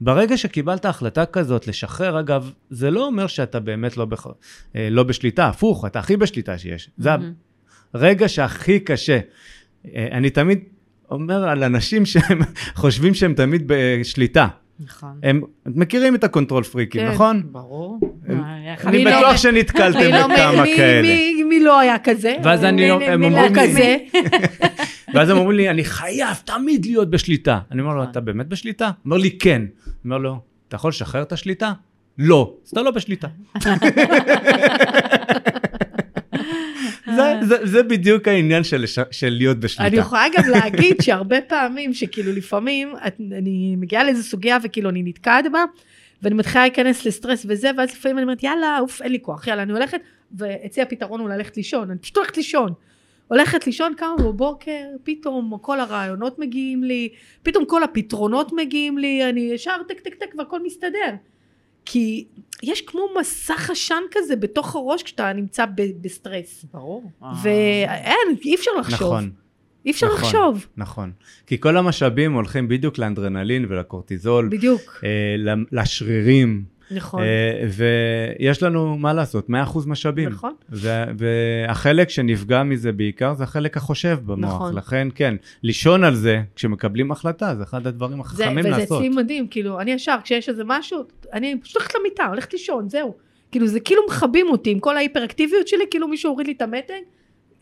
[0.00, 4.26] ברגע שקיבלת החלטה כזאת לשחרר, אגב, זה לא אומר שאתה באמת לא, בח...
[4.76, 6.90] אה, לא בשליטה, הפוך, אתה הכי בשליטה שיש.
[6.98, 7.32] זה מהמם.
[7.94, 9.20] הרגע שהכי קשה.
[9.94, 10.58] אה, אני תמיד
[11.10, 12.38] אומר על אנשים שהם
[12.74, 14.46] חושבים שהם תמיד בשליטה.
[14.80, 15.18] נכון.
[15.22, 17.10] הם מכירים את ה control freakים, כן.
[17.12, 17.42] נכון?
[17.52, 17.98] ברור.
[18.26, 18.42] הם-
[18.72, 21.02] איך אני לא- בטוח שנתקלתם לא- בכמה מי- כאלה.
[21.08, 22.34] מי- מי לא היה כזה?
[22.44, 23.96] ואז אני לא- מי- הם מי לא אומרים לי- כזה?
[25.14, 27.58] ואז הם אומרים לי, אני חייב תמיד להיות בשליטה.
[27.70, 28.10] אני אומר לו, נכון.
[28.10, 28.84] אתה באמת בשליטה?
[28.86, 29.62] הוא אומר לי, כן.
[29.86, 31.72] אני אומר לו, אתה יכול לשחרר את השליטה?
[32.18, 32.54] לא.
[32.64, 33.28] אז אתה לא בשליטה.
[37.44, 39.86] זה, זה, בדיוק העניין של, של להיות בשליטה.
[39.86, 45.02] אני יכולה גם להגיד שהרבה פעמים שכאילו לפעמים את, אני מגיעה לאיזו סוגיה וכאילו אני
[45.02, 45.64] נתקעת בה
[46.22, 49.62] ואני מתחילה להיכנס לסטרס וזה ואז לפעמים אני אומרת יאללה אוף אין לי כוח יאללה
[49.62, 50.00] אני הולכת
[50.38, 52.72] ואצלי הפתרון הוא ללכת לישון אני פשוט הולכת לישון.
[53.28, 57.08] הולכת לישון קמה בבוקר פתאום כל הרעיונות מגיעים לי
[57.42, 61.14] פתאום כל הפתרונות מגיעים לי אני ישר טק טק טק והכל מסתדר.
[61.84, 62.24] כי
[62.62, 67.10] יש כמו מסך עשן כזה בתוך הראש כשאתה נמצא ב- בסטרס ברור.
[67.42, 69.00] ואין אי אפשר לחשוב.
[69.02, 69.30] נכון,
[69.86, 70.18] אי אפשר נכון.
[70.22, 71.12] לחשוב, נכון.
[71.46, 77.68] כי כל המשאבים הולכים בדיוק לאנדרנלין ולקורטיזול, בדיוק, אה, ל- לשרירים, נכון, אה,
[78.38, 79.52] ויש לנו, מה לעשות, 100%
[79.86, 80.28] משאבים.
[80.28, 80.54] נכון,
[81.18, 84.54] והחלק שנפגע מזה בעיקר זה החלק החושב במוח.
[84.54, 84.74] נכון.
[84.74, 88.98] לכן, כן, לישון על זה כשמקבלים החלטה, זה אחד הדברים זה, החכמים וזה לעשות.
[88.98, 93.14] אצלי מדהים, כאילו, אני ישר, כשיש איזה משהו, אני פשוט הולכת למיטה, הולכת לישון, זהו.
[93.50, 97.00] כאילו, זה כאילו מכבים אותי עם כל ההיפראקטיביות שלי, כאילו מישהו הוריד לי את המתג,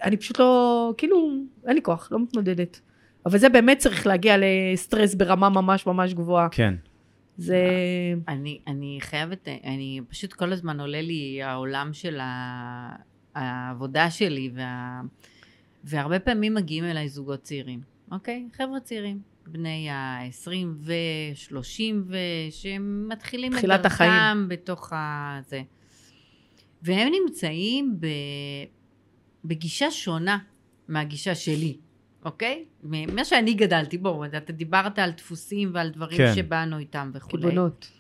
[0.03, 1.31] אני פשוט לא, כאילו,
[1.67, 2.81] אין לי כוח, לא מתמודדת.
[3.27, 6.49] אבל זה באמת צריך להגיע לסטרס ברמה ממש ממש גבוהה.
[6.51, 6.75] כן,
[7.37, 7.65] זה...
[8.29, 12.97] אני, אני חייבת, אני פשוט כל הזמן עולה לי העולם של ה,
[13.35, 15.01] העבודה שלי, וה,
[15.85, 18.49] והרבה פעמים מגיעים אליי זוגות צעירים, אוקיי?
[18.57, 24.11] חבר'ה צעירים, בני ה-20 ו-30 ושהם מתחילים את תחילת החיים.
[24.11, 25.63] דרכם בתוך הזה.
[26.83, 28.07] והם נמצאים ב,
[29.45, 30.39] בגישה שונה
[30.89, 31.77] מהגישה שלי,
[32.25, 32.65] אוקיי?
[32.83, 36.35] ממה שאני גדלתי, בואו, אתה דיברת על דפוסים ועל דברים כן.
[36.35, 37.43] שבאנו איתם וכולי.
[37.43, 37.91] קיבעונות.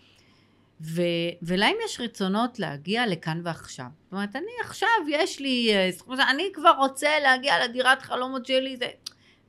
[0.80, 3.86] ו- ולהם יש רצונות להגיע לכאן ועכשיו.
[4.04, 8.86] זאת אומרת, אני עכשיו, יש לי, אה, אני כבר רוצה להגיע לדירת חלומות שלי, זה...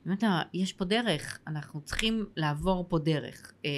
[0.06, 3.52] באמת, יש פה דרך, אנחנו צריכים לעבור פה דרך.
[3.64, 3.70] אה,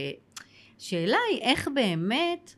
[0.78, 2.54] שאלה היא איך באמת,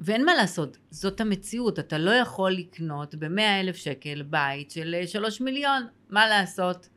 [0.00, 5.06] ואין מה לעשות, זאת המציאות, אתה לא יכול לקנות במאה אלף שקל בית של אה,
[5.06, 6.88] שלוש מיליון, מה לעשות?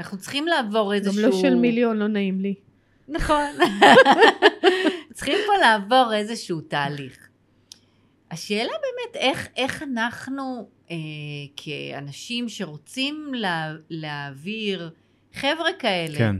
[0.00, 1.30] אנחנו צריכים לעבור גם איזשהו...
[1.30, 2.54] לא של מיליון, לא נעים לי.
[3.08, 3.50] נכון.
[5.14, 7.28] צריכים פה לעבור איזשהו תהליך.
[8.30, 10.96] השאלה באמת איך, איך אנחנו אה,
[11.56, 14.90] כאנשים שרוצים לה, להעביר
[15.34, 16.36] חבר'ה כאלה, כן.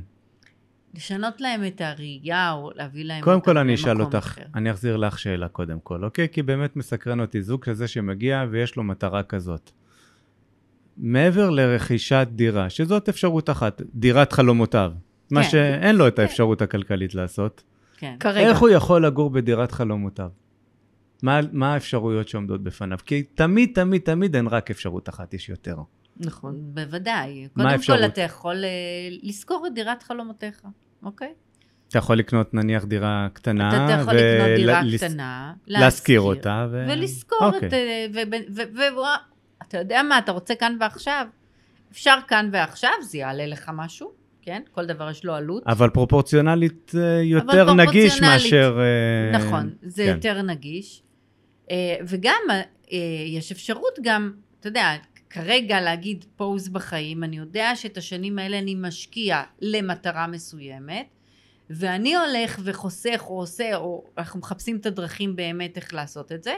[0.95, 4.43] לשנות להם את הראייה או להביא להם קודם כל אני אשאל אותך, אחר.
[4.55, 6.29] אני אחזיר לך שאלה קודם כל, אוקיי?
[6.33, 9.71] כי באמת מסקרן אותי זוג כזה שמגיע ויש לו מטרה כזאת.
[10.97, 14.93] מעבר לרכישת דירה, שזאת אפשרות אחת, דירת חלומותיו,
[15.31, 15.49] מה כן.
[15.49, 16.23] שאין לו את כן.
[16.23, 17.63] האפשרות הכלכלית לעשות,
[17.97, 18.15] כן.
[18.21, 18.49] כרגע.
[18.49, 20.29] איך הוא יכול לגור בדירת חלומותיו?
[21.23, 22.99] מה, מה האפשרויות שעומדות בפניו?
[23.07, 25.77] כי תמיד, תמיד, תמיד אין רק אפשרות אחת, יש יותר.
[26.17, 26.55] נכון.
[26.75, 27.43] בוודאי.
[27.43, 27.99] מה קודם האפשרות?
[27.99, 28.69] כל אתה יכול אה,
[29.23, 30.61] לשכור את דירת חלומותיך,
[31.03, 31.33] אוקיי?
[31.89, 36.67] אתה יכול לקנות נניח דירה קטנה, אתה אתה יכול לקנות דירה ולס- קטנה, להשכיר אותה,
[36.71, 36.87] ו...
[36.91, 37.69] ולשכור אוקיי.
[37.69, 37.73] את...
[37.73, 39.01] אה, ו- ו- ו- ו-
[39.63, 41.27] אתה יודע מה, אתה רוצה כאן ועכשיו?
[41.93, 44.63] אפשר כאן ועכשיו, זה יעלה לך משהו, כן?
[44.73, 45.63] כל דבר יש לו עלות.
[45.67, 48.23] אבל פרופורציונלית אה, יותר נגיש פרופורציונלית.
[48.23, 48.81] מאשר...
[48.81, 50.15] אה, נכון, זה כן.
[50.15, 51.03] יותר נגיש.
[51.71, 52.43] אה, וגם
[53.27, 54.97] יש אפשרות גם, אתה יודע,
[55.31, 61.07] כרגע להגיד פוז בחיים, אני יודע שאת השנים האלה אני משקיע למטרה מסוימת,
[61.71, 66.55] ואני הולך וחוסך או עושה, או אנחנו מחפשים את הדרכים באמת איך לעשות את זה,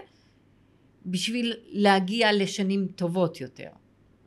[1.06, 3.68] בשביל להגיע לשנים טובות יותר,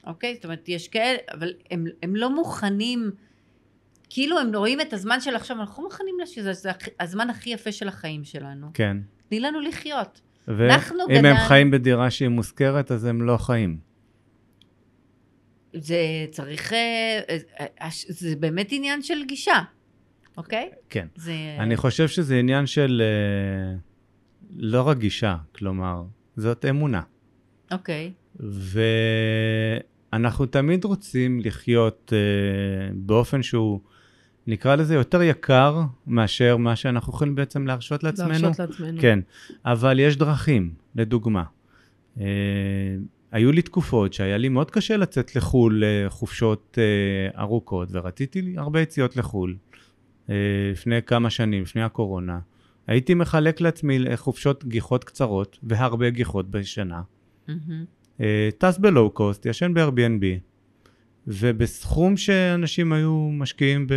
[0.08, 0.36] אוקיי?
[0.36, 3.12] זאת אומרת, יש כאלה, אבל הם, הם לא מוכנים,
[4.10, 7.72] כאילו הם רואים את הזמן של עכשיו, אנחנו לא מוכנים שזה זה הזמן הכי יפה
[7.72, 8.68] של החיים שלנו.
[8.74, 8.98] כן.
[9.30, 10.22] תני לנו לחיות.
[10.48, 13.78] אנחנו ואם הם גדל- חיים בדירה שהיא מושכרת, אז הם לא חיים.
[15.74, 15.98] זה
[16.32, 19.62] צריך, אה, אה, אה, זה באמת עניין של גישה,
[20.38, 20.70] אוקיי?
[20.90, 21.08] כן.
[21.16, 21.34] זה...
[21.60, 23.02] אני חושב שזה עניין של
[24.56, 26.04] לא רק גישה, כלומר,
[26.38, 27.02] זאת אמונה.
[27.72, 28.12] אוקיי.
[30.14, 33.80] ואנחנו תמיד רוצים לחיות אה, באופן שהוא,
[34.48, 38.30] נקרא לזה, יותר יקר מאשר מה שאנחנו יכולים בעצם להרשות לעצמנו.
[38.30, 39.02] להרשות לעצמנו.
[39.02, 39.20] כן,
[39.66, 41.44] אבל יש דרכים, לדוגמה.
[42.20, 42.26] אה,
[43.32, 48.82] היו לי תקופות שהיה לי מאוד קשה לצאת לחו"ל לחופשות אה, ארוכות, ורציתי לי הרבה
[48.82, 49.56] יציאות לחו"ל.
[50.30, 50.36] אה,
[50.72, 52.40] לפני כמה שנים, לפני הקורונה.
[52.88, 57.02] הייתי מחלק לעצמי חופשות גיחות קצרות, והרבה גיחות בשנה.
[58.22, 60.26] אה, טס בלואו קוסט, ישן ב-Airbnb,
[61.28, 63.88] ובסכום שאנשים היו משקיעים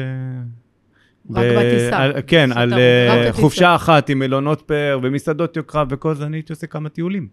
[1.31, 1.98] רק בטיסה.
[1.98, 3.29] על, כן, על אה.
[3.33, 7.29] חופשה אחת עם מלונות פאר ומסעדות יוקרה וכל זה, אני הייתי עושה כמה טיולים.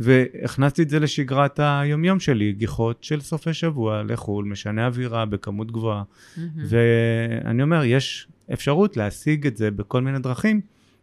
[0.00, 6.02] והכנסתי את זה לשגרת היומיום שלי, גיחות של סופי שבוע לחו"ל, משנה אווירה בכמות גבוהה.
[6.36, 6.50] מהמם.
[6.68, 10.60] ואני אומר, יש אפשרות להשיג את זה בכל מיני דרכים.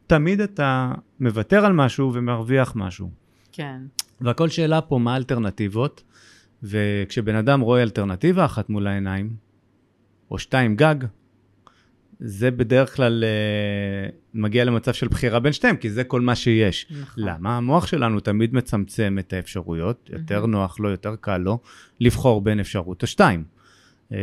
[0.08, 3.10] תמיד אתה מוותר על משהו ומרוויח משהו.
[3.52, 3.82] כן.
[4.22, 6.04] והכל שאלה פה מה האלטרנטיבות,
[6.64, 9.34] וכשבן אדם רואה אלטרנטיבה אחת מול העיניים,
[10.32, 10.96] או שתיים גג,
[12.20, 16.88] זה בדרך כלל אה, מגיע למצב של בחירה בין שתיהם, כי זה כל מה שיש.
[17.02, 17.24] נכון.
[17.24, 17.58] למה?
[17.58, 20.52] המוח שלנו תמיד מצמצם את האפשרויות, יותר מהמם.
[20.52, 21.60] נוח לו, יותר קל לו,
[22.00, 23.44] לבחור בין אפשרות או שתיים.
[24.14, 24.18] אה,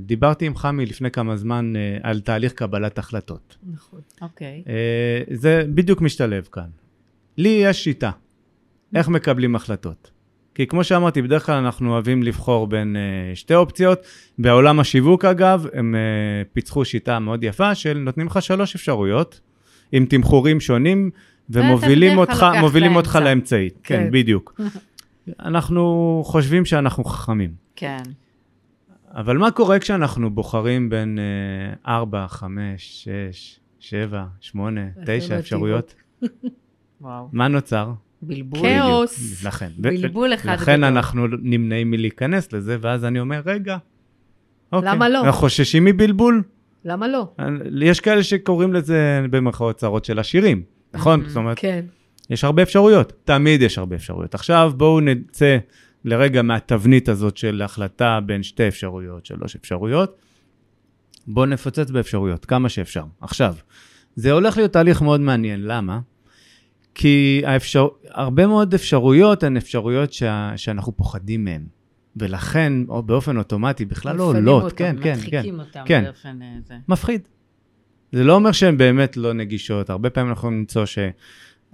[0.00, 3.56] דיברתי עם חמי לפני כמה זמן אה, על תהליך קבלת החלטות.
[3.72, 4.00] נכון.
[4.22, 4.62] אוקיי.
[4.68, 6.68] אה, זה בדיוק משתלב כאן.
[7.38, 8.10] לי יש שיטה,
[8.94, 10.10] איך מקבלים החלטות.
[10.56, 13.98] כי כמו שאמרתי, בדרך כלל אנחנו אוהבים לבחור בין uh, שתי אופציות.
[14.38, 19.40] בעולם השיווק, אגב, הם uh, פיצחו שיטה מאוד יפה של נותנים לך שלוש אפשרויות,
[19.92, 21.10] עם תמחורים שונים,
[21.50, 23.28] ומובילים אותך, מובילים אותך לאמצע.
[23.28, 23.78] לאמצעית.
[23.82, 24.10] כן, כן.
[24.10, 24.60] בדיוק.
[25.40, 27.50] אנחנו חושבים שאנחנו חכמים.
[27.76, 28.02] כן.
[29.10, 31.18] אבל מה קורה כשאנחנו בוחרים בין
[31.86, 35.38] 4, 5, 6, 7, 8, 9 אלטרנטיבות.
[35.38, 35.94] אפשרויות?
[37.00, 37.28] וואו.
[37.32, 37.92] מה נוצר?
[38.22, 38.60] בלבול.
[38.62, 39.44] כאוס.
[39.44, 39.70] לכן.
[39.78, 40.84] בלבול אחד לכן גדול.
[40.84, 43.76] אנחנו נמנעים מלהיכנס לזה, ואז אני אומר, רגע,
[44.72, 45.20] אוקיי, למה לא?
[45.20, 46.42] אנחנו חוששים מבלבול?
[46.84, 47.28] למה לא?
[47.80, 50.62] יש כאלה שקוראים לזה במרכאות צרות של עשירים,
[50.94, 51.22] נכון?
[51.22, 51.28] Mhm.
[51.28, 51.84] זאת אומרת, כן.
[52.30, 54.34] יש הרבה אפשרויות, תמיד יש הרבה אפשרויות.
[54.34, 55.56] עכשיו בואו נצא
[56.04, 60.16] לרגע מהתבנית הזאת של החלטה בין שתי אפשרויות, שלוש אפשרויות.
[61.26, 63.04] בואו נפוצץ באפשרויות, כמה שאפשר.
[63.20, 63.54] עכשיו,
[64.16, 66.00] זה הולך להיות תהליך מאוד מעניין, למה?
[66.98, 67.88] כי האפשר...
[68.10, 70.52] הרבה מאוד אפשרויות הן אפשרויות שה...
[70.56, 71.66] שאנחנו פוחדים מהן,
[72.16, 74.62] ולכן או באופן אוטומטי בכלל לא עולות.
[74.62, 75.12] אותם, כן, כן, כן.
[75.16, 76.04] מדחיקים אותם כן.
[76.04, 76.74] באופן אה, זה.
[76.88, 77.28] מפחיד.
[78.12, 80.84] זה לא אומר שהן באמת לא נגישות, הרבה פעמים אנחנו למצוא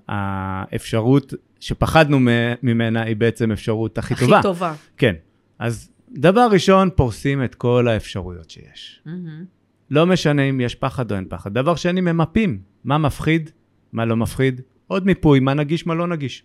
[0.08, 2.18] שהאפשרות שפחדנו
[2.62, 4.42] ממנה היא בעצם אפשרות הכי הכי טובה.
[4.42, 4.74] טובה.
[4.96, 5.14] כן.
[5.58, 9.02] אז דבר ראשון, פורסים את כל האפשרויות שיש.
[9.06, 9.44] מהמם.
[9.90, 11.54] לא משנה אם יש פחד או אין פחד.
[11.54, 12.58] דבר שני, ממפים.
[12.84, 13.50] מה מפחיד,
[13.92, 14.60] מה לא מפחיד.
[14.92, 16.42] עוד מיפוי, מה נגיש, מה לא נגיש.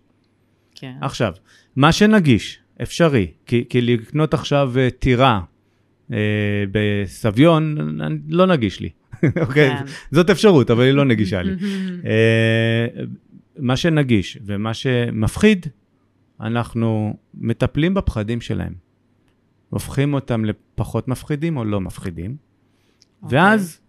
[0.75, 0.93] כן.
[1.01, 1.33] עכשיו,
[1.75, 5.41] מה שנגיש, אפשרי, כי, כי לקנות עכשיו אה, טירה
[6.13, 6.17] אה,
[6.71, 7.75] בסביון,
[8.29, 8.89] לא נגיש לי.
[9.41, 9.77] אוקיי?
[9.77, 9.85] כן.
[10.11, 11.51] זאת אפשרות, אבל היא לא נגישה לי.
[12.09, 13.03] אה,
[13.59, 15.65] מה שנגיש ומה שמפחיד,
[16.41, 18.73] אנחנו מטפלים בפחדים שלהם.
[19.69, 22.35] הופכים אותם לפחות מפחידים או לא מפחידים.
[23.23, 23.39] אוקיי.
[23.39, 23.79] ואז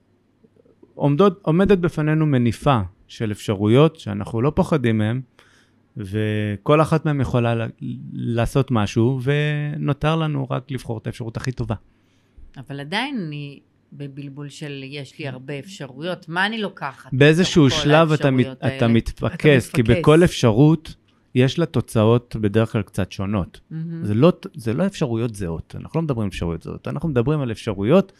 [0.98, 5.20] עומדות, עומדת בפנינו מניפה של אפשרויות שאנחנו לא פוחדים מהן,
[5.96, 7.66] וכל אחת מהן יכולה
[8.12, 11.74] לעשות משהו, ונותר לנו רק לבחור את האפשרות הכי טובה.
[12.56, 13.60] אבל עדיין אני
[13.92, 17.10] בבלבול של יש לי הרבה אפשרויות, מה אני לוקחת?
[17.12, 18.88] באיזשהו שלב אתה, מת, אתה?
[18.88, 19.98] מתפקס, כי מתפקס.
[19.98, 20.94] בכל אפשרות
[21.34, 23.60] יש לה תוצאות בדרך כלל קצת שונות.
[23.70, 24.04] מהמם.
[24.04, 27.50] זה לא, זה לא אפשרויות זהות, אנחנו לא מדברים על אפשרויות זהות, אנחנו מדברים על
[27.50, 28.12] אפשרויות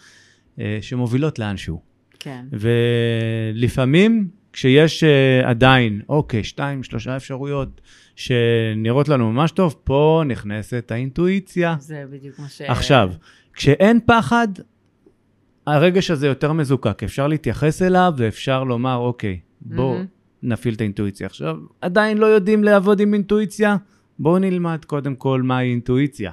[0.61, 1.81] אה, שמובילות לאנשהו.
[2.21, 2.45] כן.
[2.53, 7.81] ולפעמים כשיש אה, עדיין, אוקיי, שתיים, שלושה אפשרויות
[8.17, 11.77] שנראות לנו ממש טוב, פה נכנסת האינטואיציה.
[11.81, 12.61] זה בדיוק מה ש...
[12.61, 13.13] עכשיו,
[13.53, 14.49] כשאין פחד,
[15.67, 20.07] הרגש הזה יותר מזוקק, אפשר להתייחס אליו ואפשר לומר, אוקיי, בואו מהמם.
[20.43, 21.27] נפעיל את האינטואיציה.
[21.27, 23.77] עכשיו, עדיין לא יודעים לעבוד עם אינטואיציה?
[24.19, 26.33] בואו נלמד קודם כל מהי אינטואיציה.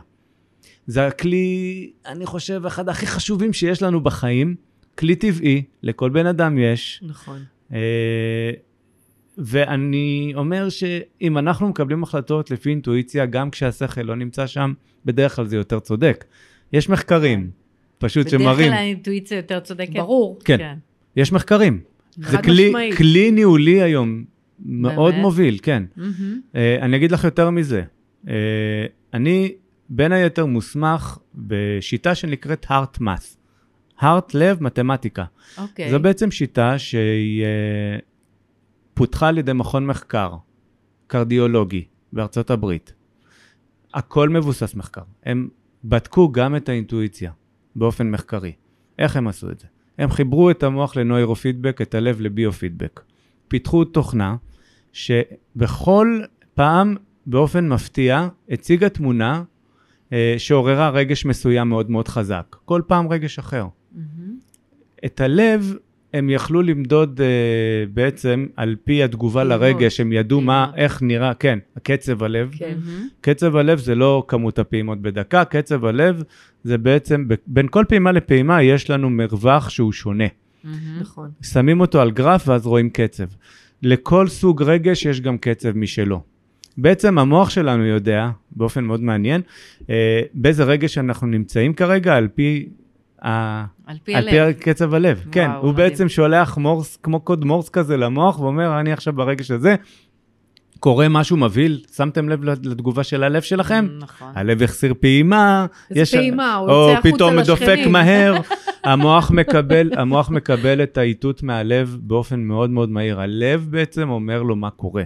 [0.87, 4.55] זה הכלי, אני חושב, אחד הכי חשובים שיש לנו בחיים,
[4.97, 7.03] כלי טבעי, לכל בן אדם יש.
[7.07, 7.39] נכון.
[7.73, 8.51] אה,
[9.37, 14.73] ואני אומר שאם אנחנו מקבלים החלטות לפי אינטואיציה, גם כשהשכל לא נמצא שם,
[15.05, 16.25] בדרך כלל זה יותר צודק.
[16.73, 17.49] יש מחקרים,
[17.97, 19.93] פשוט בדרך שמראים, כלל האינטואיציה יותר צודקת.
[19.93, 20.39] ברור.
[20.45, 20.77] כן.
[21.15, 21.81] יש מחקרים.
[22.15, 22.97] זה כלי, משמעית.
[22.97, 24.23] כלי ניהולי היום
[24.65, 25.23] מאוד באמת?
[25.23, 25.83] מוביל, כן.
[25.95, 26.41] מהמם.
[26.55, 27.83] אה, אני אגיד לך יותר מזה.
[28.27, 28.33] אה,
[29.13, 29.53] אני
[29.89, 33.44] בין היתר מוסמך בשיטה שנקראת heart math.
[34.01, 35.25] Heart, לב, מתמטיקה.
[35.57, 35.91] אוקיי.
[35.91, 37.97] זו בעצם שיטה שהיא אה,
[38.93, 40.33] פותחה על ידי מכון מחקר
[41.07, 42.93] קרדיולוגי בארצות הברית.
[43.93, 45.01] הכל מבוסס מחקר.
[45.23, 45.49] הם
[45.83, 47.31] בדקו גם את האינטואיציה
[47.75, 48.51] באופן מחקרי.
[48.99, 49.67] איך הם עשו את זה?
[49.97, 53.01] הם חיברו את המוח לנוירופידבק, את הלב לביופידבק.
[53.47, 54.35] פיתחו תוכנה
[54.93, 56.21] שבכל
[56.53, 59.43] פעם, באופן מפתיע, הציגה תמונה
[60.13, 62.55] אה, שעוררה רגש מסוים מאוד מאוד חזק.
[62.65, 63.67] כל פעם רגש אחר.
[63.95, 64.35] מהמם.
[65.05, 65.75] את הלב
[66.13, 69.43] הם יכלו למדוד אה, בעצם על פי התגובה.
[69.43, 70.71] לרגש, הם ידעו מה.
[70.75, 72.51] איך נראה, כן, קצב הלב.
[72.57, 72.77] כן.
[72.85, 73.07] מהמם.
[73.21, 76.23] קצב הלב זה לא כמות הפעימות בדקה, קצב הלב
[76.63, 80.27] זה בעצם, בין כל פעימה לפעימה יש לנו מרווח שהוא שונה.
[80.63, 80.99] מהמם.
[80.99, 81.29] נכון.
[81.41, 83.25] שמים אותו על גרף ואז רואים קצב.
[83.83, 86.21] לכל סוג רגש יש גם קצב משלו.
[86.77, 89.41] בעצם המוח שלנו יודע, באופן מאוד מעניין,
[89.89, 92.69] אה, באיזה רגש אנחנו נמצאים כרגע על פי.
[93.25, 94.59] על פי על פי.
[94.59, 95.17] קצב הלב.
[95.17, 95.75] וואו, כן, הוא מדהים.
[95.75, 99.75] בעצם שולח מורס, כמו קוד מורס כזה למוח, ואומר, אני עכשיו ברגש הזה,
[100.79, 103.87] קורה משהו מבהיל, שמתם לב לתגובה של הלב שלכם?
[103.99, 104.31] נכון.
[104.35, 107.91] הלב החסיר פעימה, איזה פעימה, הוא או יוצא החוצה פתאום מדופק לשכנים.
[107.93, 108.35] מהר,
[108.83, 113.21] המוח מקבל, המוח מקבל את האיתות מהלב באופן מאוד מאוד מהיר.
[113.21, 115.03] הלב בעצם אומר לו מה קורה.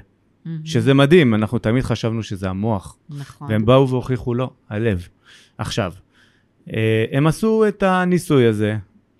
[0.63, 3.51] שזה מדהים, אנחנו תמיד חשבנו שזה המוח, נכון.
[3.51, 5.07] והם באו והוכיחו לא, הלב.
[5.57, 5.93] עכשיו,
[7.11, 8.77] הם עשו את הניסוי הזה,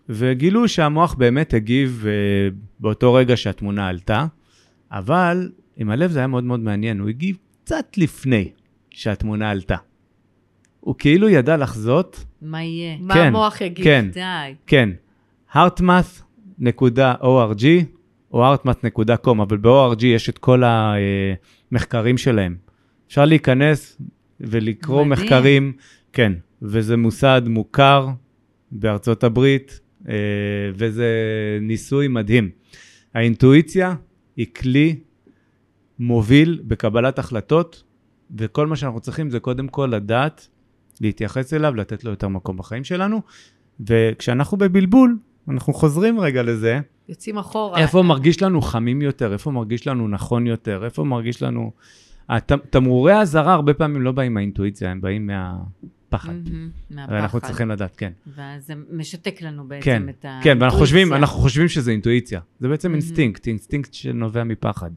[0.10, 2.12] וגילו שהמוח באמת הגיב אה,
[2.80, 4.26] באותו רגע שהתמונה עלתה,
[4.92, 8.52] אבל עם הלב זה היה מאוד מאוד מעניין, הוא הגיב קצת לפני
[8.90, 9.76] שהתמונה עלתה.
[10.80, 12.98] הוא כאילו ידע לחזות, מה יהיה?
[13.00, 13.86] מה כן, המוח יגיד?
[13.86, 14.56] כן, די.
[14.68, 14.90] כן,
[15.54, 17.66] heartmath.org
[18.32, 22.56] או heartmath.com, אבל ב-org יש את כל המחקרים שלהם.
[23.08, 24.02] אפשר להיכנס
[24.40, 25.26] ולקרוא מדהים.
[25.26, 25.74] מחקרים,
[26.14, 28.08] כן, וזה מוסד מוכר
[28.72, 30.14] בארצות הברית, אה,
[30.76, 31.08] וזה
[31.62, 32.50] ניסוי מדהים.
[33.14, 33.96] האינטואיציה
[34.38, 35.00] היא כלי
[36.00, 37.84] מוביל בקבלת החלטות,
[38.38, 40.48] וכל מה שאנחנו צריכים זה קודם כל לדעת
[41.02, 43.22] להתייחס אליו, לתת לו יותר מקום בחיים שלנו,
[43.88, 45.18] וכשאנחנו בבלבול,
[45.50, 47.80] אנחנו חוזרים רגע לזה, יוצאים אחורה.
[47.80, 51.72] איפה מרגיש לנו חמים יותר, איפה מרגיש לנו נכון יותר, איפה מרגיש לנו...
[52.30, 55.30] הת- תמרורי האזהרה הרבה פעמים לא באים מהאינטואיציה, הם באים
[56.12, 56.34] מהפחד.
[56.34, 56.70] מהמם.
[56.90, 57.14] מהפחד.
[57.14, 58.12] ואנחנו צריכים לדעת, כן.
[58.36, 60.40] ואז זה משתק לנו בעצם כן, את ה...
[60.44, 61.14] כן, ואנחנו חושבים.
[61.14, 62.40] אנחנו חושבים שזה אינטואיציה.
[62.60, 63.02] זה בעצם מהמם.
[63.02, 64.92] אינסטינקט, אינסטינקט שנובע מפחד.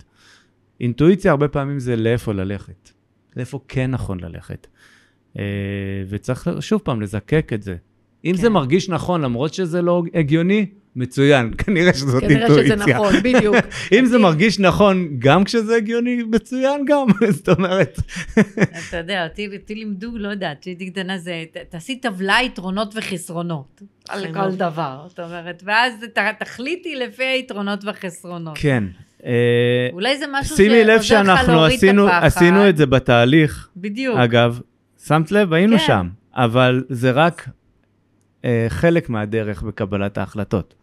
[0.80, 2.90] אינטואיציה הרבה פעמים זה לאיפה ללכת,
[3.36, 4.66] לאיפה כן נכון ללכת.
[5.38, 5.42] אה,
[6.08, 7.76] וצריך שוב פעם לזקק את זה.
[8.24, 8.52] אם זה כן.
[8.52, 12.76] מרגיש נכון למרות שזה לא הגיוני, מצוין, כנראה שזאת כנראה אינטואיציה.
[12.76, 13.56] שזה נכון, בדיוק.
[13.92, 17.98] אם זה מרגיש נכון גם כשזה הגיוני, מצוין גם, זאת אומרת.
[18.88, 21.32] אתה יודע, אותי, אותי לימדו, לא יודעת, כשהייתי קטנה זה,
[21.68, 23.82] תעשי טבלה יתרונות וחסרונות.
[24.08, 24.50] על כל.
[24.50, 25.04] דבר.
[25.08, 28.58] זאת אומרת, ואז ת- תחליטי לפי היתרונות והחסרונות.
[28.58, 28.84] כן.
[29.26, 29.30] אה,
[29.92, 32.26] אולי זה משהו שימי לב שעוזר לך שאנחנו להוריד את עשינו, הפחד.
[32.26, 34.16] עשינו את זה בתהליך, בדיוק.
[34.18, 34.60] אגב,
[35.06, 35.52] שמת לב?
[35.52, 35.84] היינו כן.
[35.86, 37.48] שם, אבל זה רק
[38.44, 40.74] אה, חלק מהדרך בקבלת ההחלטות.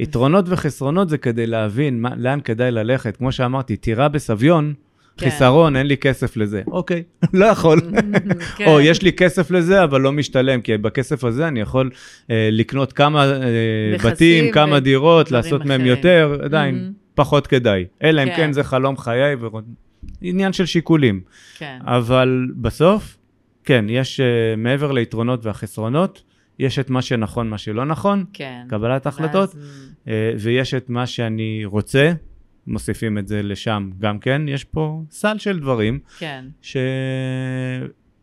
[0.00, 3.16] יתרונות וחסרונות זה כדי להבין מה, לאן כדאי ללכת.
[3.16, 4.74] כמו שאמרתי, טירה בסביון,
[5.16, 5.30] כן.
[5.30, 6.62] חיסרון, אין לי כסף לזה.
[6.66, 7.02] אוקיי,
[7.32, 7.80] לא יכול.
[8.56, 8.66] כן.
[8.66, 11.90] או יש לי כסף לזה, אבל לא משתלם, כי בכסף הזה אני יכול
[12.30, 15.86] אה, לקנות כמה אה, בתים, כמה דירות, לעשות מהם אחרים.
[15.86, 16.92] יותר, עדיין מהמם.
[17.14, 17.84] פחות כדאי.
[18.02, 18.36] אלא אם כן.
[18.36, 19.46] כן זה חלום חיי, ו...
[20.22, 21.20] עניין של שיקולים.
[21.58, 21.78] כן.
[21.82, 23.16] אבל בסוף,
[23.64, 26.22] כן, יש uh, מעבר ליתרונות והחסרונות,
[26.58, 28.66] יש את מה שנכון, מה שלא נכון, כן.
[28.68, 32.12] קבלת החלטות, ואז- uh, ויש את מה שאני רוצה,
[32.66, 36.44] מוסיפים את זה לשם גם כן, יש פה סל של דברים כן.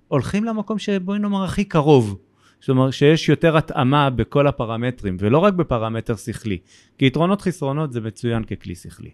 [0.09, 2.19] שהולכים למקום שבואי נאמר הכי קרוב.
[2.59, 6.57] זאת אומרת שיש יותר התאמה בכל הפרמטרים, ולא רק בפרמטר שכלי.
[6.97, 9.11] כי יתרונות חסרונות זה מצוין ככלי שכלי.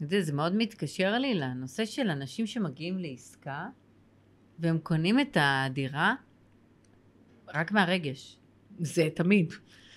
[0.00, 3.66] יודע, זה מאוד מתקשר לי לנושא של אנשים שמגיעים לעסקה,
[4.58, 6.14] והם קונים את הדירה
[7.54, 8.36] רק מהרגש.
[8.80, 9.52] זה תמיד.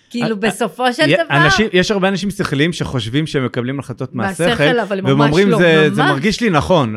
[0.10, 1.38] כאילו, בסופו של י- דבר...
[1.46, 5.58] אנשים, יש הרבה אנשים שכליים שחושבים שהם מקבלים החלטות מהשכל, מהשכל, אבל והם אומרים, לא,
[5.58, 6.96] זה, זה ממש." מרגיש לי נכון,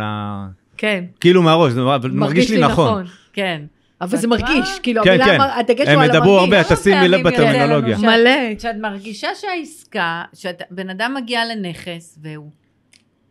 [0.77, 1.05] כן.
[1.21, 3.05] כאילו מהראש, זה- אבל מרגיש לי נכון.
[3.33, 3.62] כן.
[4.01, 4.79] אבל זה מרגיש?
[4.83, 5.38] כאילו, כן, כן.
[5.40, 6.79] הדגש הם הוא על ידברו הרבה, המרגיש.
[6.79, 7.99] תשימי לב לנו בטרמינולוגיה.
[7.99, 8.55] מלא.
[8.59, 12.51] כשאת מרגישה שהעסקה, שבן אדם מגיע לנכס, והוא...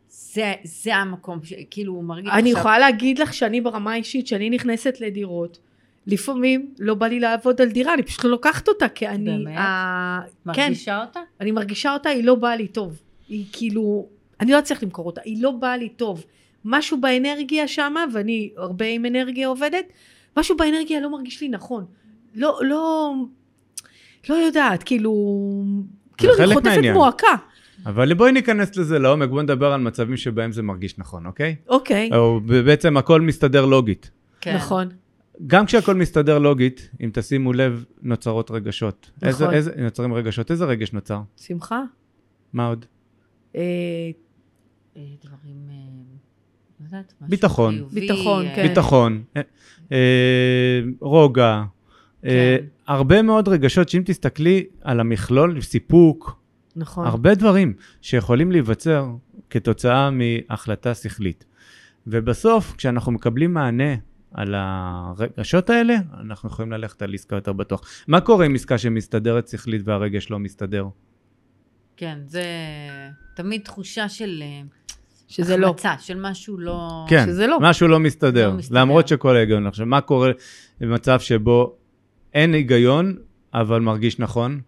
[0.10, 1.54] זה, זה המקום, ש...
[1.72, 2.60] כאילו, הוא מרגיש אני עכשיו...
[2.60, 5.58] יכולה להגיד לך שאני ברמה האישית, שאני נכנסת לדירות,
[6.08, 9.26] לפעמים לא בא לי לעבוד על דירה, אני פשוט לא לוקחת אותה, כי אני...
[9.26, 9.58] באמת?
[9.58, 10.20] ה-
[10.54, 11.20] כן, מרגישה אותה?
[11.42, 13.00] אני מרגישה אותה, היא לא באה לי טוב.
[13.30, 14.08] היא כאילו,
[14.40, 16.26] אני לא אצליח למכור אותה, היא לא באה לי טוב.
[16.66, 19.86] משהו באנרגיה שמה, ואני הרבה עם אנרגיה עובדת,
[20.38, 21.86] משהו באנרגיה לא מרגיש לי נכון.
[22.36, 23.14] לא, לא,
[24.30, 25.14] לא יודעת, כאילו,
[26.18, 26.94] כאילו אני חוטפת מהעניין.
[26.94, 27.28] מועקה.
[27.86, 31.56] אבל בואי ניכנס לזה לעומק, בואי נדבר על מצבים שבהם זה מרגיש נכון, אוקיי?
[31.68, 34.12] אוקיי, או בעצם הכל מסתדר לוגית.
[34.42, 34.56] כן.
[34.56, 34.88] נכון.
[35.48, 39.12] גם כשהכל מסתדר לוגית, אם תשימו לב, נוצרות רגשות.
[39.24, 39.56] איזה, נכון.
[39.56, 41.22] איזה, נוצרים רגשות, איזה רגש נוצר?
[41.38, 41.82] שמחה.
[42.54, 42.86] מה עוד?
[43.56, 43.62] אה,
[44.98, 45.70] אה, דברים...
[45.70, 45.76] אה,
[46.80, 47.76] לא יודעת, ביטחון.
[47.76, 48.68] חיובי, ביטחון, אה, כן.
[48.68, 49.42] ביטחון, אה,
[49.92, 51.64] אה, רוגע,
[52.26, 52.66] אה, כן.
[52.88, 56.40] הרבה מאוד רגשות שאם תסתכלי על המכלול, סיפוק,
[56.76, 57.08] נכון.
[57.08, 59.10] הרבה דברים שיכולים להיווצר
[59.50, 61.46] כתוצאה מהחלטה שכלית.
[62.08, 63.96] ובסוף, כשאנחנו מקבלים מענה
[64.38, 68.04] על הרגשות האלה, אנחנו יכולים ללכת על עסקה יותר בטוח.
[68.08, 70.86] מה קורה עם עסקה שמסתדרת שכלית והרגש לא מסתדר?
[71.98, 72.44] כן, זה
[73.36, 74.62] תמיד תחושה של אה,
[75.28, 75.68] שזה לא.
[75.68, 77.06] החמצה, של משהו לא...
[77.10, 77.58] כן, שזה לא.
[77.62, 78.80] משהו לא מסתדר, לא מסתדר.
[78.80, 79.68] למרות שכל ההיגיון.
[79.68, 80.32] עכשיו, מה קורה
[80.80, 81.76] במצב שבו
[82.34, 83.18] אין היגיון,
[83.54, 84.62] אבל מרגיש נכון?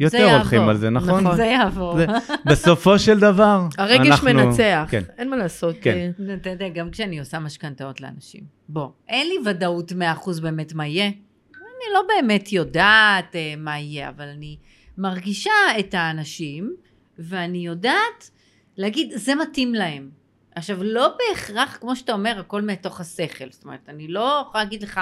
[0.00, 0.36] יותר יעבור.
[0.36, 1.24] הולכים על זה, נכון?
[1.24, 1.36] נכון.
[1.36, 1.96] זה יעבור.
[1.96, 2.06] זה,
[2.46, 5.02] בסופו של דבר, הרגש אנחנו- מנצח, כן.
[5.18, 5.76] אין מה לעשות.
[5.82, 6.10] כן.
[6.40, 9.94] אתה יודע, גם כשאני עושה משכנתאות לאנשים, בוא, אין לי ודאות 100%
[10.42, 11.06] באמת מה יהיה.
[11.06, 14.56] אני לא באמת יודעת אה, מה יהיה, אבל אני
[14.98, 16.74] מרגישה את האנשים,
[17.18, 18.30] ואני יודעת
[18.76, 20.10] להגיד, זה מתאים להם.
[20.54, 23.44] עכשיו, לא בהכרח, כמו שאתה אומר, הכל מתוך השכל.
[23.50, 25.00] זאת אומרת, אני לא יכולה להגיד לך,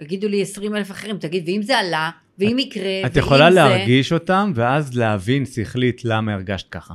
[0.00, 3.54] יגידו לי 20 אלף אחרים, תגיד, ואם זה עלה, ואם יקרה, את ואם יכולה זה...
[3.54, 6.94] להרגיש אותם, ואז להבין שכלית למה הרגשת ככה.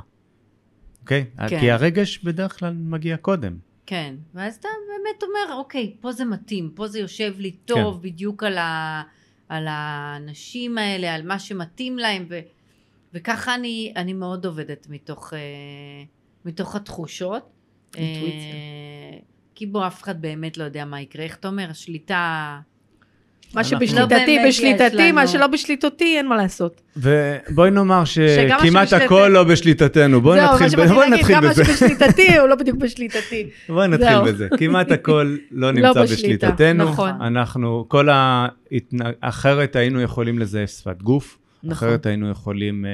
[1.00, 1.24] אוקיי?
[1.48, 1.60] כן.
[1.60, 3.56] כי הרגש בדרך כלל מגיע קודם.
[3.86, 8.02] כן, ואז אתה באמת אומר, אוקיי, פה זה מתאים, פה זה יושב לי טוב, כן.
[8.08, 9.02] בדיוק על, ה,
[9.48, 12.40] על האנשים האלה, על מה שמתאים להם, ו,
[13.14, 15.38] וככה אני, אני מאוד עובדת מתוך, אה,
[16.44, 17.50] מתוך התחושות.
[17.96, 18.38] אינטואיציה.
[18.38, 19.18] אה,
[19.54, 21.24] כי בוא, אף אחד באמת לא יודע מה יקרה.
[21.24, 22.60] איך אתה אומר, השליטה...
[23.54, 25.26] מה לא שבשליטתי יש בשליטתי, מה.
[25.26, 26.80] שלא בשליטתי, אין מה לעשות.
[26.96, 30.20] ובואי נאמר מה שכמעט הכל לא בשליטתנו.
[30.20, 31.64] בואי זהו, מה נתחיל, ב- שבאתי להגיד, נתחיל גם מה בזה.
[31.64, 33.48] שבשליטתי הוא לא בדיוק בשליטתי.
[33.68, 34.24] בואי נתחיל זהו.
[34.24, 34.48] בזה.
[34.58, 36.84] כמעט הכל לא לא נמצא בשליטתנו.
[36.84, 37.10] נכון.
[37.20, 38.98] אנחנו, כל ההתנ...
[39.20, 41.38] אחרת היינו יכולים לזייף שפת גוף.
[41.64, 41.88] נכון.
[41.88, 42.90] אחרת היינו יכולים אה,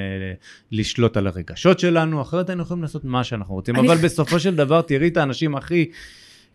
[0.72, 3.76] לשלוט על הרגשות שלנו, אחרת היינו יכולים לעשות מה שאנחנו רוצים.
[3.76, 5.90] אבל בסופו של דבר, תראי את האנשים הכי...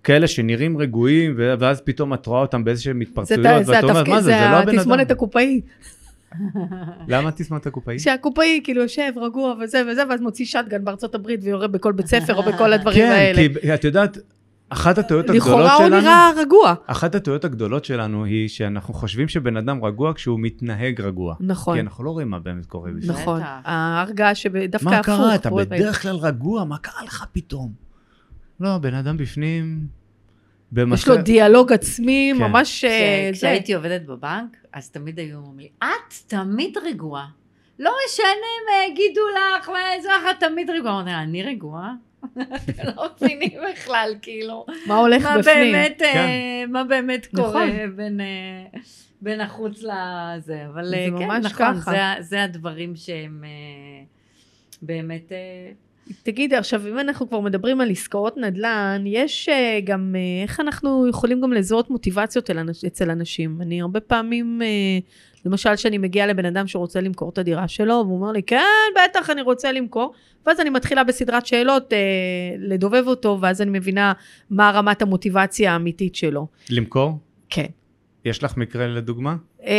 [0.06, 4.22] כאלה שנראים רגועים, ואז פתאום את רואה אותם באיזשהם זה התפרצויות, זה ואת אומרת, מה
[4.22, 4.78] זה, זה זה לא הבן אדם.
[4.78, 5.62] התסמונת הקופאי.
[7.08, 8.00] למה תסמונת הקופאי?
[8.00, 12.36] שהקופאי כאילו יושב רגוע וזה וזה, ואז מוציא שטגן בארצות הברית ויורה בכל בית ספר
[12.36, 13.42] או בכל הדברים כן, האלה.
[13.62, 14.18] כי את יודעת,
[14.70, 16.74] אחת הטעויות הגדולות לכאורה הוא שלנו, נראה רגוע.
[16.88, 21.36] אחת הטעויות הגדולות שלנו היא שאנחנו חושבים שבן אדם רגוע כשהוא מתנהג רגוע.
[21.40, 21.76] נכון.
[21.76, 23.12] כי אנחנו לא רואים מה באמת קורה בפנים.
[23.12, 23.42] נכון.
[23.44, 25.06] ההרגעה שדווקא מה הפוך.
[25.06, 25.36] קרה?
[25.36, 25.50] אתה.
[25.50, 27.85] בדרך כלל רגוע, מה קרה לך פתאום?
[28.60, 29.88] לא, בן אדם בפנים...
[30.72, 31.16] יש לו במצב...
[31.16, 32.44] דיאלוג עצמי, כן.
[32.44, 32.90] ממש אה,
[33.34, 33.48] כש- זה.
[33.48, 37.28] כשהייתי עובדת בבנק, אז תמיד היו אומרים לי, את תמיד רגועה.
[37.80, 38.26] לא משנה
[38.70, 41.04] מה יגידו לך, מה זה לך, את תמיד רגועה.
[41.06, 41.94] לה, אני רגועה?
[42.36, 45.72] אתם לא מבינים בכלל, כאילו, מה הולך מה בפנים?
[45.72, 46.72] באמת, אה, כן.
[46.72, 47.46] מה באמת נכון.
[47.46, 48.80] קורה בין, אה,
[49.22, 50.66] בין החוץ לזה.
[50.68, 51.92] אבל זה כן, ממש נכון, ככה.
[51.92, 53.44] זה, זה הדברים שהם
[54.82, 55.32] באמת...
[56.24, 61.08] תגידי, עכשיו, אם אנחנו כבר מדברים על עסקאות נדל"ן, יש אה, גם, אה, איך אנחנו
[61.08, 62.50] יכולים גם לזהות מוטיבציות
[62.88, 63.62] אצל אנשים?
[63.62, 64.68] אני הרבה פעמים, אה,
[65.46, 68.64] למשל, שאני מגיעה לבן אדם שרוצה למכור את הדירה שלו, והוא אומר לי, כן,
[68.96, 70.14] בטח, אני רוצה למכור.
[70.46, 71.98] ואז אני מתחילה בסדרת שאלות אה,
[72.58, 74.14] לדובב אותו, ואז אני מבינה
[74.50, 76.48] מה רמת המוטיבציה האמיתית שלו.
[76.70, 77.20] למכור?
[77.50, 77.66] כן.
[78.26, 79.36] יש לך מקרה לדוגמה?
[79.66, 79.74] אה,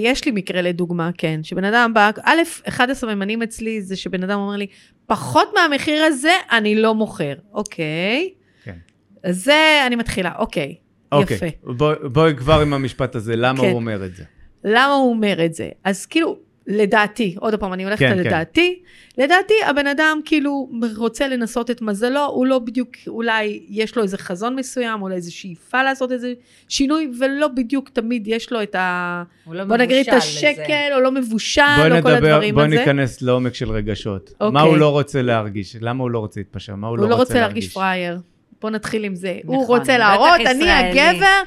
[0.00, 2.38] יש לי מקרה לדוגמה, כן, שבן אדם בא, א',
[2.68, 4.66] אחד הסממנים אצלי זה שבן אדם אומר לי,
[5.06, 8.30] פחות מהמחיר הזה אני לא מוכר, אוקיי?
[8.64, 8.76] כן.
[9.24, 10.74] אז זה, אני מתחילה, אוקיי,
[11.12, 11.36] אוקיי.
[11.36, 11.46] יפה.
[11.62, 13.66] בוא- בואי כבר עם המשפט הזה, למה כן.
[13.66, 14.24] הוא אומר את זה?
[14.64, 15.68] למה הוא אומר את זה?
[15.84, 18.28] אז כאילו, לדעתי, עוד פעם, אני הולכת כן, על כן.
[18.28, 18.78] לדעתי,
[19.18, 24.18] לדעתי הבן אדם כאילו רוצה לנסות את מזלו, הוא לא בדיוק, אולי יש לו איזה
[24.18, 26.32] חזון מסוים, אולי איזה שאיפה לעשות איזה
[26.68, 29.22] שינוי, ולא בדיוק תמיד יש לו את ה...
[29.44, 30.12] הוא לא בוא נגיד את.
[30.12, 32.76] השקל, או לא מבושל, או כל נדבר, הדברים בואי הזה.
[32.76, 34.32] ניכנס לעומק של רגשות.
[34.40, 34.62] מה אוקיי.
[34.62, 35.76] הוא לא רוצה להרגיש?
[35.80, 36.74] למה הוא לא רוצה להתפשר?
[36.74, 37.64] מה הוא הוא לא רוצה להרגיש?
[37.64, 38.18] להרגיש פראייר.
[38.60, 39.38] בוא נתחיל עם זה.
[39.44, 41.00] הוא נכון, רוצה בטח להראות, אני ישראלי.
[41.00, 41.42] הגבר,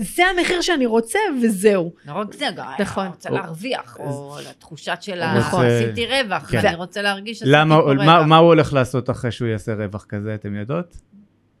[0.00, 1.92] זה המחיר שאני רוצה, וזהו.
[2.06, 3.04] לא רק זה, גם נכון.
[3.04, 6.60] אני רוצה להרוויח, או לתחושת של עשיתי רווח, כן.
[6.62, 8.04] ואני רוצה להרגיש שעשיתי למה, פה רווח.
[8.04, 10.96] מה, מה הוא הולך לעשות אחרי שהוא יעשה רווח כזה, אתם יודעות?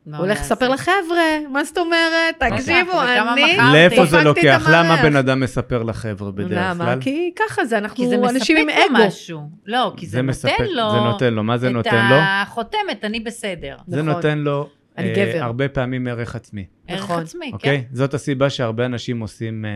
[0.06, 0.40] הוא הולך?
[0.40, 2.34] לספר לחבר'ה, מה זאת אומרת?
[2.38, 3.72] תקשיבו, וכמה אני...
[3.72, 4.68] לאיפה זה לוקח?
[4.72, 4.96] למה.
[5.02, 6.70] בן אדם מספר לחבר'ה בדרך כלל?
[6.70, 6.94] למה?
[7.00, 9.06] כי ככה זה, אנחנו כי זה מספק אנשים עם לו אגו.
[9.06, 9.40] משהו.
[9.66, 10.90] לא, כי זה, נותן לו...
[10.92, 12.16] זה נותן לו, מה זה נותן לו?
[12.16, 13.76] את החותמת, אני בסדר.
[13.86, 14.14] זה נכון.
[14.14, 15.44] נותן לו אני אה, גבר.
[15.44, 17.22] הרבה פעמים ערך עצמי, ערך נכון.
[17.22, 17.84] עצמי, אוקיי?
[17.92, 19.70] זאת הסיבה שהרבה אנשים עושים, אה,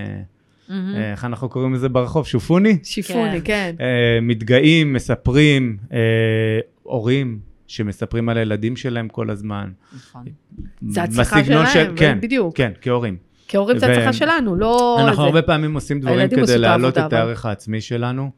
[0.68, 0.72] כן.
[0.96, 2.26] אה, איך אנחנו קוראים לזה ברחוב?
[2.26, 2.78] שופוני?
[2.82, 3.74] שיפוני, כן.
[3.80, 5.76] אה, מתגאים, מספרים,
[6.82, 9.70] הורים שמספרים על הילדים שלהם כל הזמן.
[9.96, 10.24] נכון.
[10.88, 12.56] זה הצלחה שלהם, כן, בדיוק.
[12.56, 13.16] כן, כהורים.
[13.48, 14.96] כהורים זה הצלחה שלנו, לא...
[15.00, 15.26] אנחנו זה.
[15.26, 18.30] הרבה פעמים עושים דברים כדי להעלות את הערך העצמי שלנו,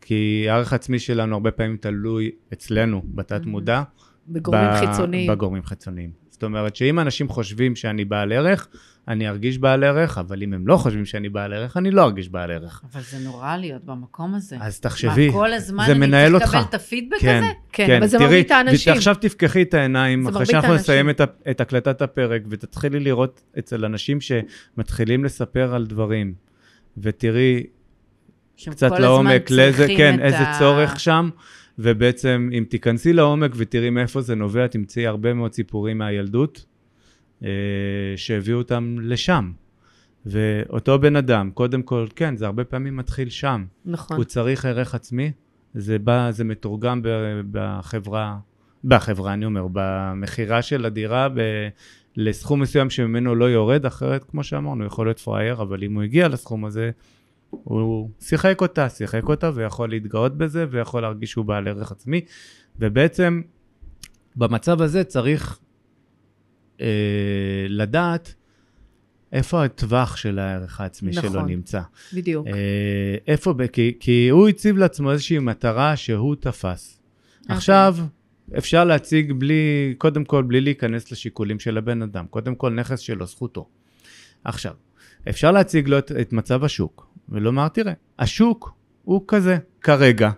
[0.00, 3.82] כי הערך העצמי שלנו הרבה פעמים תלוי אצלנו, בתת מודע.
[4.28, 5.30] בגורמים ב- חיצוניים.
[5.30, 6.10] בגורמים חיצוניים.
[6.36, 8.68] זאת אומרת שאם אנשים חושבים שאני בעל ערך,
[9.08, 12.28] אני ארגיש בעל ערך, אבל אם הם לא חושבים שאני בעל ערך, אני לא ארגיש
[12.28, 12.82] בעל ערך.
[12.92, 14.56] אבל זה נורא להיות במקום הזה.
[14.60, 16.54] אז תחשבי, מה, כל הזמן זה אני מנהל צריך אותך.
[16.54, 17.52] לקבל את הפידבק כן, הזה?
[17.72, 18.92] כן, אבל זה מרבית האנשים.
[18.92, 20.82] ועכשיו תפקחי את העיניים, אחרי שאנחנו האנשים.
[20.82, 21.20] נסיים את,
[21.50, 26.34] את הקלטת הפרק, ותתחילי לראות אצל אנשים שמתחילים לספר על דברים,
[26.98, 27.62] ותראי
[28.70, 31.30] קצת לעומק לאיזה, כן, את איזה ה- צורך שם,
[31.78, 36.64] ובעצם אם תיכנסי לעומק ותראי מאיפה זה נובע, תמצאי הרבה מאוד סיפורים מהילדות,
[37.44, 37.48] אה,
[38.16, 39.52] שהביאו אותם לשם.
[40.26, 43.64] ואותו בן אדם, קודם כל, כן, זה הרבה פעמים מתחיל שם.
[43.84, 44.16] נכון.
[44.16, 45.32] הוא צריך ערך עצמי,
[45.74, 48.38] זה בא, זה מתורגם ב- בחברה,
[48.84, 51.40] בחברה, אני אומר, במכירה של הדירה ב,
[52.16, 56.28] לסכום מסוים שממנו לא יורד, אחרת, כמו שאמרנו, יכול להיות פראייר, אבל אם הוא הגיע
[56.28, 56.90] לסכום הזה,
[57.50, 62.20] הוא שיחק אותה, שיחק אותה, ויכול להתגאות בזה, ויכול להרגיש שהוא בעל ערך עצמי,
[62.78, 63.42] ובעצם,
[64.36, 65.58] במצב הזה צריך
[66.80, 66.86] אה,
[67.68, 68.34] לדעת
[69.32, 71.30] איפה הטווח של הערך העצמי נכון.
[71.30, 71.80] שלו נמצא.
[72.14, 72.46] בדיוק.
[72.46, 72.52] אה,
[73.26, 77.00] איפה, כי, כי הוא הציב לעצמו איזושהי מטרה שהוא תפס.
[77.42, 77.56] אוקיי.
[77.56, 77.96] עכשיו,
[78.58, 82.26] אפשר להציג בלי, קודם כל, בלי להיכנס לשיקולים של הבן אדם.
[82.26, 83.68] קודם כל, נכס שלו, זכותו.
[84.44, 84.74] עכשיו,
[85.28, 88.74] אפשר להציג לו את, את מצב השוק, ולומר, תראה, השוק
[89.04, 90.30] הוא כזה, כרגע.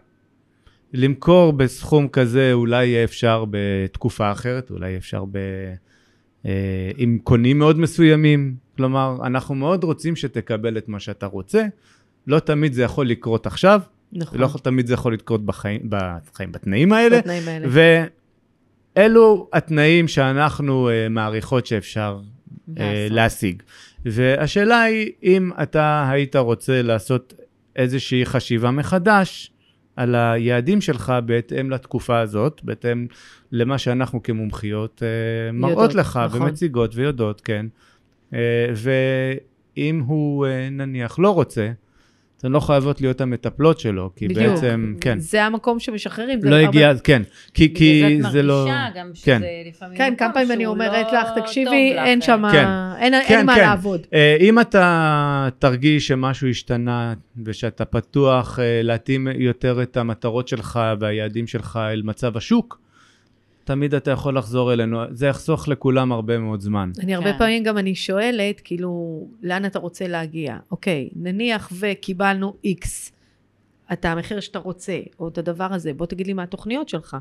[0.92, 5.38] למכור בסכום כזה אולי יהיה אפשר בתקופה אחרת, אולי אפשר ב...
[6.46, 8.56] אה, עם קונים מאוד מסוימים.
[8.76, 11.66] כלומר, אנחנו מאוד רוצים שתקבל את מה שאתה רוצה.
[12.26, 13.80] לא תמיד זה יכול לקרות עכשיו,
[14.12, 14.38] נכון.
[14.38, 17.18] לא תמיד זה יכול לקרות בחיים, בחיים בתנאים האלה.
[17.18, 17.68] בתנאים האלה.
[18.96, 22.20] ואלו התנאים שאנחנו uh, מעריכות שאפשר
[22.68, 23.10] לעשות.
[23.10, 23.62] להשיג.
[24.04, 27.34] והשאלה היא, אם אתה היית רוצה לעשות
[27.76, 29.52] איזושהי חשיבה מחדש
[29.96, 33.06] על היעדים שלך בהתאם לתקופה הזאת, בהתאם
[33.52, 35.02] למה שאנחנו כמומחיות
[35.52, 36.42] מראות יודעות, לך נכון.
[36.42, 37.66] ומציגות ויודעות, כן.
[38.32, 38.34] Uh,
[38.74, 41.70] ואם הוא uh, נניח לא רוצה,
[42.38, 44.50] אתן לא חייבות להיות המטפלות שלו, כי בדיוק.
[44.54, 45.18] בעצם, כן.
[45.18, 46.40] זה המקום שמשחררים.
[46.40, 47.22] זה לא הרבה- הגיע, כן,
[47.54, 48.58] כי, כי בגלל זה זה את לא...
[48.64, 49.42] מרגישה גם שזה כן.
[49.68, 51.92] לפעמים כן, מקום כמה פעמים אני אומרת לא לך, תקשיבי.
[51.98, 52.66] אין שם, כן.
[52.98, 53.60] אין כן, אין מה כן.
[53.60, 54.00] לעבוד.
[54.14, 57.14] אה, אם אתה תרגיש שמשהו השתנה
[57.44, 62.80] ושאתה פתוח אה, להתאים יותר את המטרות שלך והיעדים שלך אל מצב השוק,
[63.68, 66.90] תמיד אתה יכול לחזור אלינו, זה יחסוך לכולם הרבה מאוד זמן.
[66.98, 67.38] אני הרבה כן.
[67.38, 70.56] פעמים גם אני שואלת, כאילו, לאן אתה רוצה להגיע?
[70.70, 73.12] אוקיי, נניח וקיבלנו איקס,
[73.92, 77.16] אתה המחיר שאתה רוצה, או את הדבר הזה, בוא תגיד לי מה התוכניות שלך.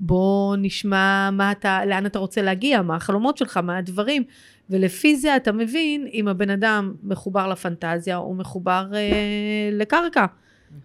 [0.00, 4.22] בוא נשמע מה אתה, לאן אתה רוצה להגיע, מה החלומות שלך, מה הדברים,
[4.70, 9.10] ולפי זה אתה מבין אם הבן אדם מחובר לפנטזיה או מחובר אה,
[9.72, 10.26] לקרקע,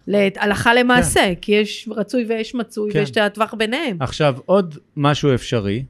[0.06, 2.98] להלכה למעשה, כי יש רצוי ויש מצוי כן.
[2.98, 3.96] ויש את הטווח ביניהם.
[4.00, 5.84] עכשיו, עוד משהו אפשרי,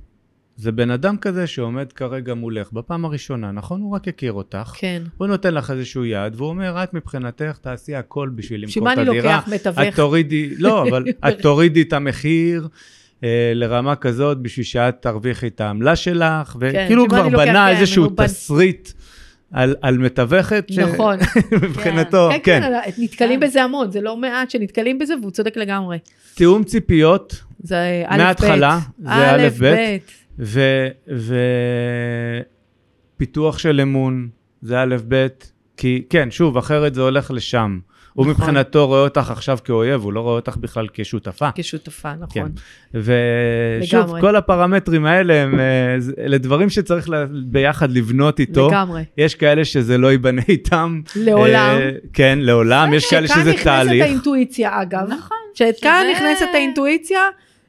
[0.56, 3.80] זה בן אדם כזה שעומד כרגע מולך בפעם הראשונה, נכון?
[3.80, 4.72] הוא רק הכיר אותך.
[4.76, 5.02] כן.
[5.16, 9.08] הוא נותן לך איזשהו יעד, והוא אומר, את מבחינתך תעשי הכל בשביל למכור את אני
[9.08, 9.36] הדירה.
[9.36, 9.78] לוקח מתווך?
[9.78, 12.68] את תורידי, לא, אבל את תורידי את המחיר
[13.24, 17.76] אה, לרמה כזאת בשביל שאת תרוויחי את העמלה שלך, וכאילו שמה כבר אני בנה כן,
[17.76, 18.88] איזשהו בנ- תסריט
[19.52, 21.16] על, על מתווכת, ש- נכון.
[21.62, 22.60] מבחינתו, כן, כן.
[22.62, 23.46] כן, נתקלים כן.
[23.46, 25.98] בזה המון, זה לא מעט שנתקלים בזה, והוא צודק לגמרי.
[26.34, 28.18] תיאום ציפיות, זה א', ב'.
[28.18, 29.48] מההתחלה, זה א'.
[29.60, 29.74] ב'.
[33.16, 34.28] ופיתוח של אמון,
[34.62, 35.26] זה א', ב',
[35.76, 37.78] כי כן, שוב, אחרת זה הולך לשם.
[38.12, 38.34] הוא נכון.
[38.42, 41.48] מבחינתו רואה אותך עכשיו כאויב, הוא לא רואה אותך בכלל כשותפה.
[41.54, 42.28] כשותפה, נכון.
[42.32, 42.46] כן.
[42.94, 44.20] ושוב, לגמרי.
[44.20, 47.08] כל הפרמטרים האלה הם, אה, אלה דברים שצריך
[47.44, 48.68] ביחד לבנות איתו.
[48.68, 49.02] לגמרי.
[49.18, 51.00] יש כאלה שזה לא ייבנה איתם.
[51.16, 51.76] לעולם.
[51.80, 53.92] אה, כן, לעולם, יש כאלה שזה תהליך.
[53.92, 55.06] נכנסת האינטואיציה, אגב.
[55.08, 55.36] נכון.
[55.54, 55.72] שכאן
[56.12, 57.20] שזה- נכנסת האינטואיציה,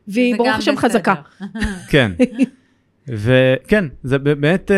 [0.07, 0.77] והיא ברוך השם.
[0.77, 1.13] חזקה.
[1.91, 2.11] כן.
[3.11, 4.71] וכן, זה באמת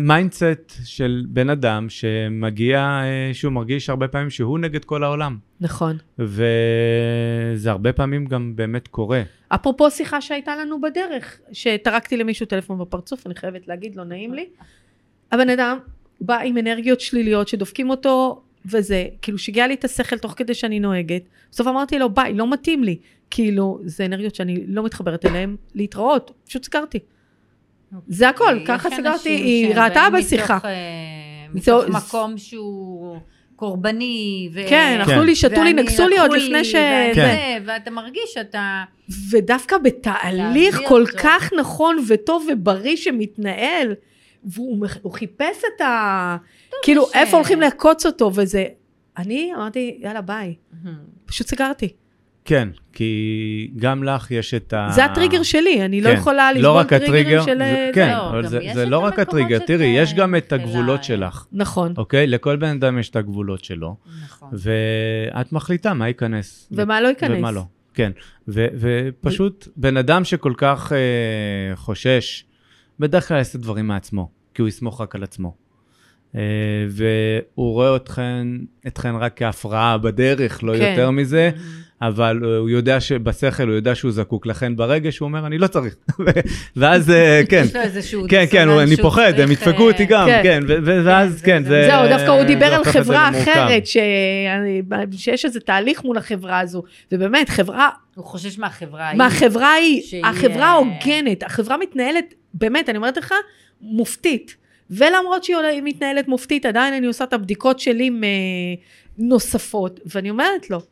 [0.00, 5.38] mindset של בן אדם שמגיע, אה, שהוא מרגיש הרבה פעמים שהוא נגד כל העולם.
[5.60, 5.96] נכון.
[6.18, 9.22] וזה הרבה פעמים גם באמת קורה.
[9.48, 14.46] אפרופו שיחה שהייתה לנו בדרך, שטרקתי למישהו טלפון בפרצוף, אני חייבת להגיד, לא נעים לי.
[15.32, 15.78] הבן אדם
[16.20, 20.80] בא עם אנרגיות שליליות שדופקים אותו, וזה, כאילו שיגע לי את השכל תוך כדי שאני
[20.80, 21.22] נוהגת.
[21.50, 22.98] בסוף אמרתי לו, ביי, לא מתאים לי.
[23.30, 26.98] כאילו, זה אנרגיות שאני לא מתחברת אליהן, להתראות, פשוט סגרתי.
[28.08, 30.58] זה הכל, יש ככה סגרתי, היא ראתה בשיחה.
[31.54, 33.16] מתוך, אה, מקום שהוא
[33.56, 34.48] קורבני.
[34.52, 35.26] ו- כן, אכלו כן.
[35.26, 36.72] לי, שתו לי, נגסו לי עוד לפני ש...
[37.14, 38.84] זה, ואתה מרגיש שאתה...
[39.30, 41.18] ודווקא בתהליך כל אותו.
[41.18, 43.94] כך נכון וטוב ובריא שמתנהל,
[44.44, 46.36] והוא חיפש את ה...
[46.82, 48.64] כאילו, איפה הולכים לעקוץ אותו, וזה...
[49.18, 50.54] אני אמרתי, יאללה, ביי.
[51.26, 51.88] פשוט סגרתי.
[52.44, 54.88] כן, כי גם לך יש את ה...
[54.94, 56.16] זה הטריגר שלי, אני לא כן.
[56.16, 57.06] יכולה לא לסבול טריגרים
[57.40, 57.58] הטריגר, של...
[57.58, 57.90] זה- זה.
[57.94, 61.46] כן, לא, אבל זה- זה לא רק הטריגר, שאתה תראי, יש גם את הגבולות שלך,
[61.52, 61.94] נכון.
[61.96, 62.26] אוקיי?
[62.26, 64.48] לכל בן אדם יש את הגבולות שלו, נכון.
[64.52, 66.68] ואת מחליטה מה ייכנס.
[66.72, 67.38] ומה לא ייכנס.
[67.38, 67.62] ומה לא,
[67.94, 68.12] כן.
[68.48, 72.44] ו- ופשוט בן אדם שכל כך אה, חושש,
[73.00, 75.54] בדרך כלל יעשה דברים מעצמו, כי הוא יסמוך רק על עצמו.
[76.36, 76.40] אה,
[76.88, 78.46] והוא רואה אתכן,
[78.86, 80.90] אתכן רק כהפרעה בדרך, לא כן.
[80.90, 81.50] יותר מזה,
[82.08, 84.46] אבל הוא יודע שבשכל, הוא יודע שהוא זקוק.
[84.46, 85.94] לכן ברגש הוא אומר, אני לא צריך.
[86.76, 87.62] ואז, אה, כן.
[87.66, 90.40] יש לו איזשהו כן, כן, אני שהוא פוחד, הם ידפקו אה, אותי גם, כן.
[90.42, 91.86] כן, ו- ואז, זה- כן, זה- זה...
[91.90, 93.30] זהו, דווקא הוא דיבר על חברה.
[93.30, 93.96] אחרת, ש...
[95.12, 96.82] שיש איזה תהליך מול החברה הזו,
[97.12, 99.18] ובאמת, חברה, הוא חושש מהחברה ההיא.
[99.18, 103.34] מהחברה היא, שהיא, החברה אה, ההוגנת, החברה מתנהלת, באמת, אני אומרת לך,
[103.80, 104.56] מופתית.
[104.90, 108.10] ולמרות שהיא מתנהלת מופתית, עדיין אני עושה את הבדיקות שלי
[109.18, 110.84] נוספות, ואני אומרת לו, "ת-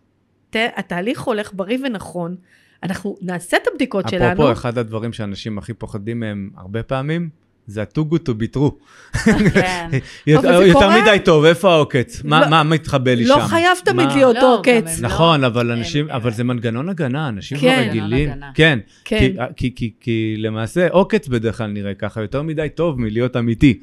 [0.76, 2.36] התהליך הולך בריא ונכון,
[2.82, 4.32] אנחנו נעשה את הבדיקות שלנו.
[4.32, 7.28] אפרופו, אחד הדברים שאנשים הכי פוחדים מהם הרבה פעמים,
[7.66, 8.70] זה ה-too good to be true.
[9.54, 9.88] כן.
[10.26, 11.02] יותר זה יותר קורה.
[11.02, 12.22] מדי טוב, איפה העוקץ?
[12.24, 13.38] מה לא- מה מתחבא לי שם?
[13.38, 15.00] לא חייב תמיד להיות לא, עוקץ.
[15.00, 17.66] נכון, לא- אבל אנשים, הם- אבל זה מנגנון הגנה, אנשים כן.
[17.80, 18.30] לא מנגנון רגילים.
[18.54, 19.32] כן, כן.
[19.56, 23.80] כי- כי- למעשה עוקץ בדרך כלל נראה ככה, יותר מדי טוב מלהיות אמיתי.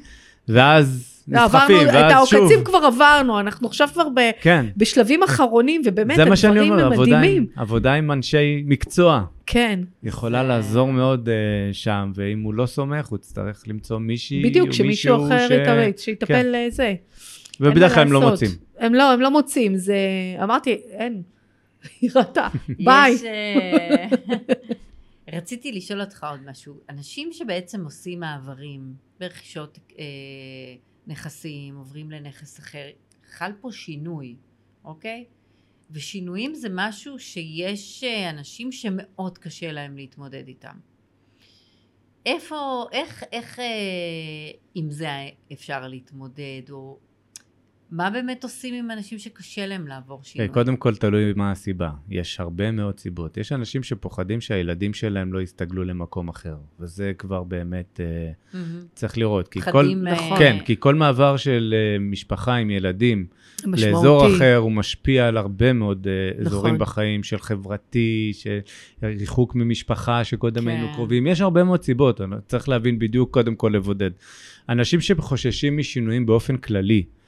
[0.48, 2.38] ואז לא, נסחפים, את ואז שוב.
[2.38, 4.66] העוקצים כבר עברנו, אנחנו עכשיו כבר ב, כן.
[4.76, 7.46] בשלבים אחרונים, ובאמת זה מה שאני הדברים אומר, הם עבודה עם- מדהימים.
[7.56, 9.24] עבודה עם אנשי מקצוע.
[9.46, 11.32] כן, יכולה זה- לעזור מאוד uh,
[11.74, 16.00] שם, ואם הוא לא סומך, הוא יצטרך למצוא מישהי בדיוק, שמישהו מישהו אחר ש- יתאמץ,
[16.00, 16.46] שיטפל כן.
[16.52, 16.94] לזה.
[17.60, 18.20] ובדרך כלל הם לא.
[18.20, 18.50] מוצאים.
[18.78, 19.96] הם לא, הם לא מוצאים, זה...
[20.42, 21.22] אמרתי, אין.
[22.00, 22.48] היא ראתה,
[22.84, 23.12] ביי.
[23.12, 24.06] יש, אה,
[25.36, 26.74] רציתי לשאול אותך עוד משהו.
[26.90, 28.80] אנשים שבעצם עושים מעברים
[29.20, 30.04] ברכישות אה,
[31.10, 32.88] נכסים, עוברים לנכס אחר,
[33.30, 34.36] חל פה שינוי,
[34.84, 35.24] אוקיי?
[35.90, 40.76] ושינויים זה משהו שיש אה, אנשים שמאוד קשה להם להתמודד איתם.
[42.26, 43.64] איפה, איך, איך אה,
[44.74, 45.08] עם זה
[45.52, 46.98] אפשר להתמודד, או
[47.92, 50.48] מה באמת עושים עם אנשים שקשה להם לעבור שינוי?
[50.48, 51.90] Okay, קודם כל תלוי מה הסיבה.
[52.10, 53.36] יש הרבה מאוד סיבות.
[53.36, 58.80] יש אנשים שפוחדים שהילדים שלהם לא יסתגלו למקום אחר, וזה כבר באמת אה, מהמם.
[58.94, 59.48] צריך לראות.
[59.48, 60.38] כי כל, פחדים, אה, נכון.
[60.38, 63.26] כן, כי כל מעבר של אה, משפחה עם ילדים
[63.66, 63.86] משמעותי.
[63.86, 66.78] לאזור אחר, הוא משפיע על הרבה מאוד אה, אזורים נכון.
[66.78, 68.58] בחיים, של חברתי, של
[69.02, 70.68] ריחוק ממשפחה שקודם כן.
[70.68, 71.26] היינו קרובים.
[71.26, 74.10] יש הרבה מאוד סיבות, צריך להבין בדיוק קודם כל לבודד.
[74.68, 77.19] אנשים שחוששים משינויים באופן כללי, אה,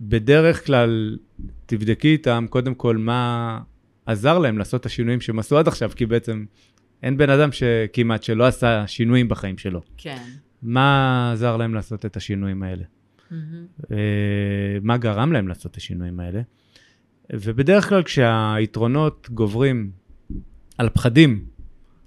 [0.00, 1.18] בדרך כלל
[1.66, 3.60] תבדקי איתם קודם כל מה
[4.06, 6.44] עזר להם לעשות את השינויים שהם עשו עד עכשיו, כי בעצם
[7.02, 9.80] אין בן אדם שכמעט שלא עשה שינויים בחיים שלו.
[9.96, 10.22] כן.
[10.62, 12.84] מה עזר להם לעשות את השינויים האלה?
[13.32, 16.40] אה, מה גרם להם לעשות את השינויים האלה.
[17.32, 19.90] ובדרך כלל כשהיתרונות גוברים
[20.78, 21.44] על הפחדים,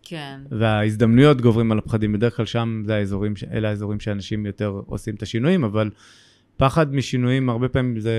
[0.03, 0.39] כן.
[0.51, 5.21] וההזדמנויות גוברים על הפחדים, בדרך כלל שם זה האזורים, אלה האזורים שאנשים יותר עושים את
[5.21, 5.89] השינויים, אבל
[6.57, 8.11] פחד משינויים הרבה פעמים זה,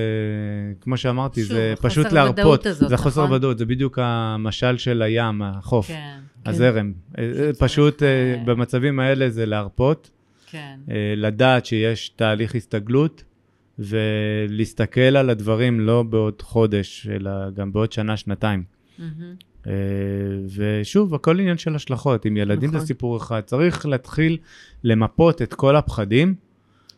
[0.81, 2.67] כמו שאמרתי, שוב, זה פשוט להרפות.
[2.67, 3.37] הזאת, זה חוסר נכון?
[3.37, 6.19] ודאות, זה בדיוק המשל של הים, החוף, כן.
[6.47, 6.93] הזרם.
[7.19, 10.11] אה, שצריך, פשוט אה, אה, במצבים האלה זה להרפות.
[10.51, 10.79] כן.
[10.91, 13.25] אה, לדעת שיש תהליך הסתגלות
[13.79, 18.63] ולהסתכל על הדברים לא בעוד חודש, אלא גם בעוד שנה, שנתיים.
[19.67, 19.73] אה,
[20.57, 22.25] ושוב, הכל עניין של השלכות.
[22.25, 22.81] עם ילדים נכון.
[22.81, 23.41] זה סיפור אחד.
[23.41, 24.39] צריך להתחיל
[24.85, 26.35] למפות את כל הפחדים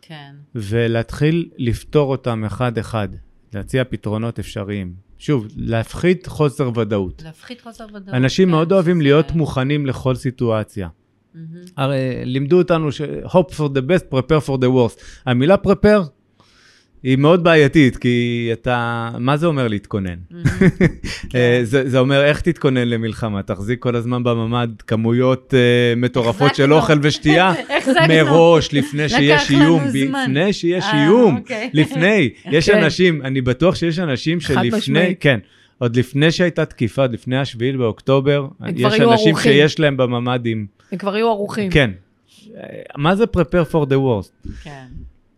[0.02, 0.32] כן.
[0.54, 3.08] ולהתחיל לפתור אותם אחד-אחד,
[3.54, 4.92] להציע פתרונות אפשריים.
[5.18, 7.22] שוב, להפחית חוסר ודאות.
[7.24, 8.08] להפחית חוסר ודאות.
[8.14, 10.88] אנשים כן, מאוד אוהבים זה- להיות מוכנים לכל סיטואציה.
[11.34, 11.46] מהמם.
[11.76, 15.00] הרי לימדו אותנו ש- hope for the best, prepare for the worst.
[15.26, 16.08] המילה prepare
[17.02, 20.14] היא מאוד בעייתית, כי אתה, מה זה אומר להתכונן?
[20.30, 20.44] מהמם.
[21.34, 26.72] אה, זה, זה אומר איך תתכונן למלחמה, תחזיק כל הזמן בממ"ד כמויות אה, מטורפות של.
[26.72, 27.52] אוכל ושתייה.
[28.08, 29.82] מראש, לפני שיש איום.
[29.94, 31.70] לפני שיש אה, איום, אוקיי.
[31.72, 32.30] לפני.
[32.50, 32.82] יש כן.
[32.82, 35.18] אנשים, אני בטוח שיש אנשים חד שלפני, משמעית.
[35.20, 35.38] כן,
[35.78, 39.52] עוד לפני שהייתה תקיפה, עוד לפני השביעי באוקטובר, יש היו אנשים ערוכים.
[39.52, 41.70] שיש להם בממ"דים, הם כבר יהיו ערוכים.
[41.70, 41.90] כן.
[42.96, 44.48] מה זה prepare for the worst?
[44.62, 44.86] כן.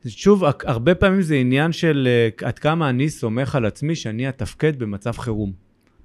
[0.07, 4.79] שוב, הרבה פעמים זה עניין של אה, עד כמה אני סומך על עצמי שאני אתפקד
[4.79, 5.53] במצב חירום.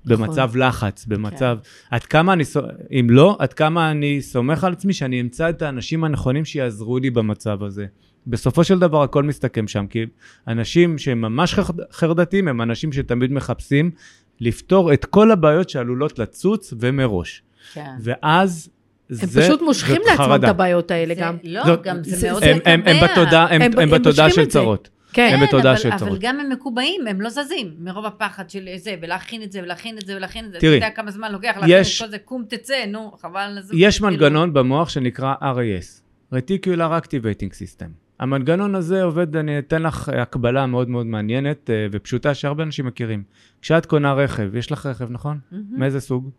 [0.05, 0.27] נכון.
[0.27, 1.57] במצב לחץ, במצב...
[1.91, 2.43] עד כמה אני...
[2.91, 7.09] אם לא, עד כמה אני סומך על עצמי שאני אמצא את האנשים הנכונים שיעזרו לי
[7.09, 7.85] במצב הזה.
[8.27, 10.05] בסופו של דבר הכל מסתכם שם, כי
[10.47, 13.91] אנשים שהם ממש חרד- חרדתיים הם אנשים שתמיד מחפשים
[14.39, 17.43] לפתור את כל הבעיות שעלולות לצוץ ומראש.
[17.73, 17.95] כן.
[18.01, 18.69] ואז
[19.09, 19.41] הם זה...
[19.41, 20.43] פשוט מושכים לעצמם את.
[20.43, 21.37] הבעיות האלה זה- גם.
[21.43, 23.11] לא, זאת- גם זה- זה מאוד זה- הם, הם, הם מקבע.
[23.11, 24.59] בתודעה, הם, הם- הם, בתודעה של את זה.
[24.59, 24.89] צרות.
[25.13, 25.31] כן.
[25.33, 26.19] הם בתודעה אבל- של אבל צרות.
[26.19, 30.07] גם הם מקובעים, הם לא זזים, מרוב הפחד של זה, ולהכין את זה, ולהכין את
[30.07, 30.59] זה, ולהכין את זה.
[30.59, 33.39] תראי, אתה יודע כמה זמן לוקח להכין יש- את כל זה, קום תצא, נו, חבל
[33.39, 33.77] על הזמן.
[33.79, 36.01] יש כאילו, מנגנון במוח שנקרא RAS,
[36.33, 36.67] Reticular
[37.03, 37.87] Activating System.
[38.19, 43.23] המנגנון הזה עובד, אני אתן לך הקבלה מאוד מאוד מעניינת אה, ופשוטה שהרבה אנשים מכירים.
[43.61, 45.39] כשאת קונה רכב, יש לך רכב, נכון?
[45.51, 45.63] מהמם.
[45.79, 46.29] מאיזה סוג?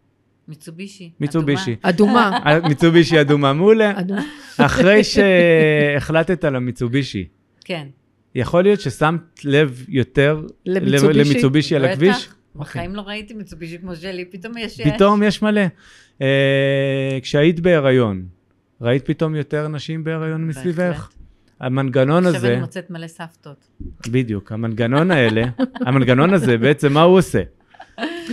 [0.49, 1.11] מיצובישי.
[1.20, 1.76] מיצובישי.
[1.82, 2.38] אדומה.
[2.46, 4.01] אה, מיצובישי אדומה, מעולה.
[4.01, 4.22] אדומה.
[4.59, 7.28] אחרי שהחלטת על המיצובישי.
[7.64, 7.86] כן.
[8.34, 11.30] יכול להיות ששמת לב יותר למיצובישי?
[11.30, 12.16] למיצובישי על הכביש?
[12.16, 12.34] בטח.
[12.57, 14.80] בחיים לא ראיתי מיצובישי כמו שלי, פתאום יש...
[14.80, 15.62] פתאום יש מלא.
[16.22, 18.26] אה, כשהיית בהיריון,
[18.80, 21.11] ראית פתאום יותר נשים בהיריון מסביבך?
[21.61, 23.68] המנגנון עכשיו הזה, אני מוצאת מלא סבתות.
[24.11, 25.42] בדיוק, המנגנון האלה,
[25.86, 27.42] המנגנון הזה בעצם מה הוא עושה?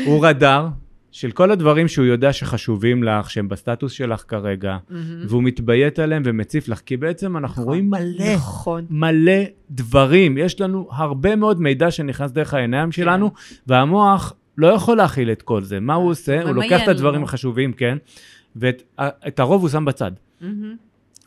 [0.06, 0.68] הוא רדאר
[1.16, 5.26] של כל הדברים שהוא יודע שחשובים לך, שהם בסטטוס שלך כרגע, מהמם.
[5.28, 7.64] והוא מתביית עליהם ומציף לך, כי בעצם אנחנו נכון.
[7.64, 8.86] רואים מלא, נכון.
[8.90, 9.42] מלא
[9.72, 10.38] דברים.
[10.38, 13.32] יש לנו הרבה מאוד מידע שנכנס דרך העיניים שלנו,
[13.68, 15.80] והמוח לא יכול להכיל את כל זה.
[15.80, 16.44] מה הוא עושה?
[16.44, 17.24] הוא לוקח את הדברים.
[17.24, 17.98] החשובים, כן,
[18.56, 18.84] ואת
[19.28, 20.12] את הרוב הוא שם בצד.
[20.42, 20.76] מהמם.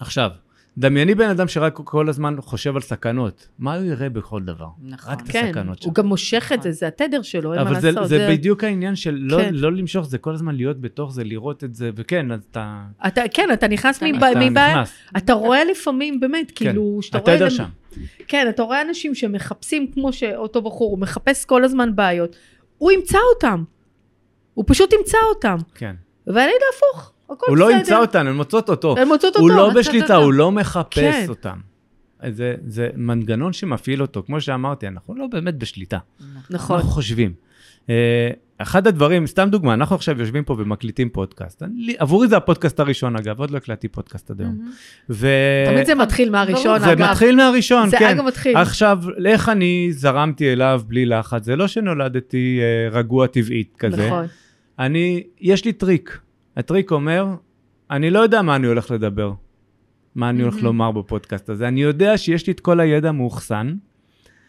[0.00, 0.30] עכשיו,
[0.78, 3.48] דמייני בן אדם שרק כל הזמן חושב על סכנות.
[3.58, 4.68] מה הוא יראה בכל דבר?
[4.82, 5.12] נכון.
[5.12, 5.88] רק את כן, הסכנות שלו.
[5.88, 6.72] הוא גם מושך את זה.
[6.72, 8.08] זה התדר שלו, אין מה אבל זה, לעשות.
[8.08, 9.54] זה בדיוק העניין של לא, כן.
[9.54, 13.22] לא למשוך, זה כל הזמן להיות בתוך זה, לראות את זה, וכן, אז אתה, אתה,
[13.34, 14.92] כן, אתה נכנס מבעיה, אתה נכנס.
[15.16, 17.34] אתה רואה לפעמים, באמת, כאילו, שאתה רואה...
[17.34, 17.68] התדר שם.
[18.28, 22.36] כן, אתה רואה אנשים שמחפשים, כמו שאותו בחור, הוא מחפש כל הזמן בעיות,
[22.78, 23.64] הוא ימצא אותם.
[24.54, 25.56] הוא פשוט ימצא אותם.
[25.74, 25.94] כן.
[26.26, 27.56] ואני יודע הפוך, הוא.
[27.56, 28.98] לא ימצא אותן, הן מוצאות אותו.
[28.98, 29.40] הן מוצאות אותו.
[29.40, 30.16] הוא לא בשליטה.
[30.16, 31.26] הוא לא מחפש כן.
[31.28, 31.58] אותם.
[32.20, 34.22] אז זה, זה מנגנון שמפעיל אותו.
[34.26, 35.98] כמו שאמרתי, אנחנו לא באמת בשליטה.
[36.50, 36.76] נכון.
[36.76, 37.32] אנחנו חושבים.
[37.90, 41.62] אה, אחד הדברים, סתם דוגמה, אנחנו עכשיו יושבים פה ומקליטים פודקאסט.
[41.62, 44.70] אני, עבורי זה הפודקאסט הראשון, אגב, עוד לא הקלטתי פודקאסט עד היום.
[45.10, 45.28] ו...
[45.66, 47.10] תמיד זה מתחיל מהראשון, זה אגב.
[47.10, 48.08] מתחיל מהראשון, זה כן.
[48.08, 48.56] אגב מתחיל.
[48.56, 51.44] עכשיו, איך אני זרמתי אליו בלי לחץ?
[51.44, 54.06] זה לא שנולדתי אה, רגוע טבעית כזה.
[54.06, 54.26] נכון.
[54.78, 56.18] אני, יש לי טריק.
[56.58, 57.26] הטריק אומר,
[57.90, 59.32] אני לא יודע מה אני הולך לדבר,
[60.14, 60.62] מה אני הולך.
[60.62, 61.68] לומר בפודקאסט הזה.
[61.68, 63.74] אני יודע שיש לי את כל הידע מאוחסן,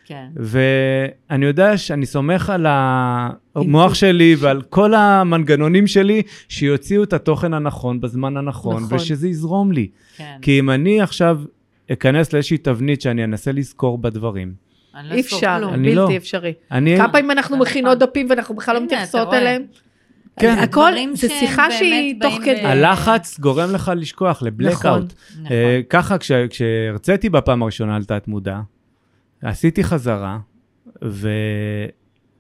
[0.05, 0.28] כן.
[0.36, 8.01] ואני יודע שאני סומך על המוח שלי ועל כל המנגנונים שלי, שיוציאו את התוכן הנכון
[8.01, 8.97] בזמן הנכון, נכון.
[8.97, 9.89] ושזה יזרום לי.
[10.18, 10.38] כן.
[10.41, 11.41] כי אם אני עכשיו
[11.91, 14.53] אכנס לאיזושהי תבנית שאני אנסה לזכור בדברים,
[14.95, 15.74] אני לא אי אפשר, כלום.
[15.74, 16.01] אני לא.
[16.01, 16.53] בלתי אפשרי.
[16.72, 16.97] אני...
[16.97, 18.10] כמה פעמים אנחנו מכינות נכון.
[18.10, 19.34] דפים ואנחנו בכלל לא מתייחסות.
[19.34, 19.64] אליהם?
[20.40, 20.58] כן.
[20.60, 22.62] הכל, זה שיחה שהיא תוך ב- כדי.
[22.66, 24.84] הלחץ גורם לך לשכוח, לבלקאוט.
[24.84, 25.06] נכון.
[25.34, 25.52] נכון.
[25.52, 28.60] אה, ככה, כש- כשהרציתי בפעם הראשונה על תת-מודע,
[29.42, 30.38] עשיתי חזרה,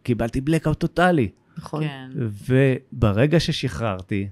[0.01, 1.29] וקיבלתי בלקאוט טוטאלי.
[1.57, 1.83] נכון.
[1.83, 2.09] כן.
[2.15, 4.27] וברגע ששחררתי,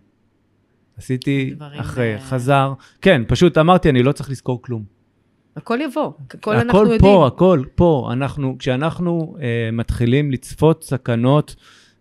[0.97, 4.83] עשיתי אחרי, אה, חזר, כן, פשוט אמרתי, אני לא צריך לזכור כלום.
[5.55, 6.99] הכל יבוא, הכל אנחנו הכל יודעים.
[7.01, 8.09] פה, הכל פה.
[8.13, 11.55] אנחנו, כשאנחנו אה, מתחילים לצפות סכנות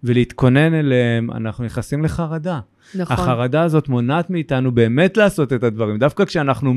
[0.06, 2.60] ולהתכונן אליהם, אנחנו נכנסים לחרדה.
[2.94, 3.16] נכון.
[3.16, 5.98] החרדה הזאת מונעת מאיתנו באמת לעשות את הדברים.
[5.98, 6.74] דווקא כשאנחנו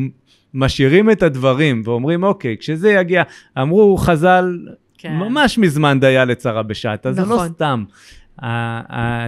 [0.54, 3.24] משאירים את הדברים ואומרים, אוקיי, כשזה יגיע,
[3.62, 4.60] אמרו חז"ל,
[4.98, 5.14] כן.
[5.14, 7.48] ממש מזמן דיה לצרה בשעתה, זה לא נכון.
[7.48, 7.84] סתם.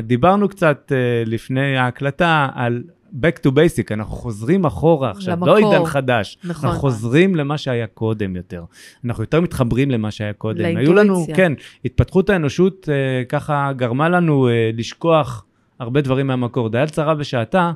[0.04, 2.84] דיברנו קצת אה, לפני ההקלטה על
[3.14, 5.74] back to basic, אנחנו חוזרים אחורה עכשיו, לא למקור.
[5.74, 6.38] עידן חדש.
[6.43, 6.70] נכון.
[6.70, 8.64] אנחנו חוזרים למה שהיה קודם יותר.
[9.05, 10.66] אנחנו יותר מתחברים למה שהיה קודם.
[10.66, 11.03] היו לאינטואיציה.
[11.03, 11.53] לנו, כן,
[11.86, 15.45] התפתחות האנושות אה, ככה גרמה לנו אה, לשכוח
[15.80, 16.70] הרבה דברים מהמקור.
[16.70, 17.72] דיה לצרה בשעתה,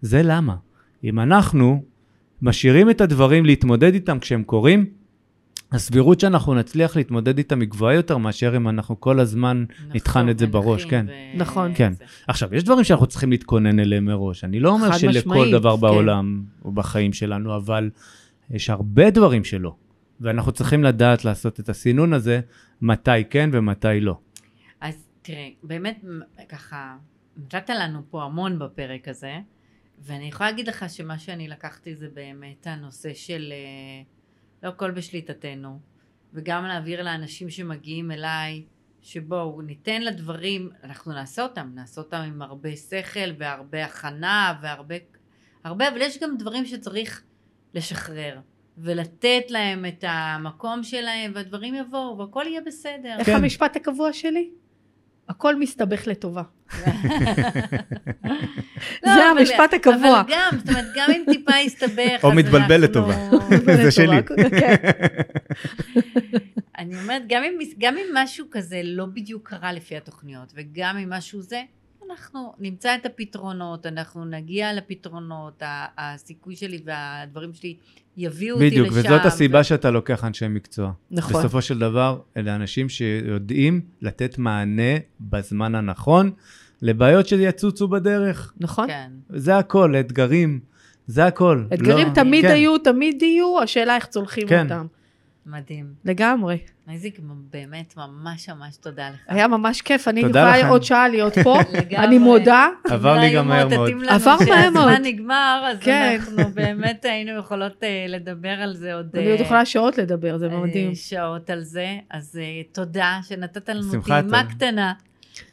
[0.00, 0.54] זה למה.
[1.04, 1.82] אם אנחנו
[2.42, 4.86] משאירים את הדברים להתמודד איתם כשהם קורים,
[5.72, 9.64] הסבירות שאנחנו נצליח להתמודד איתם היא גבוהה יותר מאשר אם אנחנו כל הזמן
[9.94, 11.06] נטחן את זה בראש, כן.
[11.08, 11.72] ו- נכון.
[11.74, 11.92] כן.
[11.92, 12.04] זה.
[12.28, 14.44] עכשיו, יש דברים שאנחנו צריכים להתכונן אליהם מראש.
[14.44, 15.80] אני לא אומר שלכל משמעית, דבר כן.
[15.80, 17.90] בעולם או בחיים שלנו, אבל
[18.50, 19.74] יש הרבה דברים שלא.
[20.20, 22.40] ואנחנו צריכים לדעת לעשות את הסינון הזה,
[22.82, 24.18] מתי כן ומתי לא.
[24.80, 26.04] אז תראה, באמת
[26.48, 26.96] ככה,
[27.36, 29.38] נתת לנו פה המון בפרק הזה,
[30.06, 34.02] ואני יכולה להגיד לך שמה שאני לקחתי זה באמת הנושא של אה,
[34.62, 35.78] לא הכל בשליטתנו,
[36.34, 38.64] וגם להעביר לאנשים שמגיעים אליי,
[39.02, 44.94] שבואו ניתן לדברים, אנחנו נעשה אותם, נעשה אותם עם הרבה שכל והרבה הכנה והרבה,
[45.64, 47.22] הרבה, אבל יש גם דברים שצריך
[47.74, 48.40] לשחרר.
[48.78, 53.16] ולתת להם את המקום שלהם, והדברים יבואו, והכל יהיה בסדר.
[53.18, 53.36] איך כן.
[53.36, 54.50] המשפט הקבוע שלי?
[55.28, 56.42] הכל מסתבך לטובה.
[56.76, 56.82] לא,
[59.04, 60.20] זה אבל- המשפט הקבוע.
[60.20, 63.14] אבל גם, זאת אומרת, גם אם טיפה יסתבך, או מתבלבל לטובה.
[63.82, 64.16] זה שלי.
[64.60, 64.74] כן.
[66.78, 67.22] אני אומרת,
[67.78, 71.62] גם אם משהו כזה לא בדיוק קרה לפי התוכניות, וגם אם משהו זה,
[72.10, 75.62] אנחנו נמצא את הפתרונות, אנחנו נגיע לפתרונות,
[75.98, 77.76] הסיכוי שלי והדברים שלי
[78.16, 78.76] יביאו אותי לשם.
[78.76, 80.92] בדיוק, וזאת הסיבה שאתה לוקח אנשי מקצוע.
[81.10, 81.40] נכון.
[81.40, 86.30] בסופו של דבר, אלה אנשים שיודעים לתת מענה בזמן הנכון
[86.82, 88.54] לבעיות שיצוצו בדרך.
[88.60, 88.86] נכון?
[88.86, 89.10] כן.
[89.28, 90.60] זה הכל, אתגרים,
[91.06, 91.64] זה הכל.
[91.74, 92.52] אתגרים לא- תמיד כן.
[92.52, 94.64] היו, תמיד יהיו, השאלה איך צולחים כן.
[94.64, 94.86] אותם.
[95.50, 95.86] מדהים.
[96.04, 96.58] לגמרי.
[96.90, 97.20] איזיק,
[97.52, 99.20] באמת ממש ממש תודה לך.
[99.28, 100.68] היה ממש כיף, אני לכם.
[100.68, 102.06] עוד שעה להיות פה, לגמרי.
[102.06, 102.68] אני מודה.
[102.90, 103.90] עבר לי גם מהר מאוד.
[104.08, 104.84] עבר מהר מאוד.
[104.88, 106.18] כשהזמן נגמר, אז כן.
[106.20, 109.10] אנחנו באמת היינו יכולות אה, לדבר על זה עוד...
[109.14, 110.94] אני עוד אה, יכולה שעות לדבר, זה אה, מדהים.
[110.94, 112.40] שעות על זה, אז
[112.72, 114.44] תודה שנתת לנו טעימה.
[114.44, 114.92] קטנה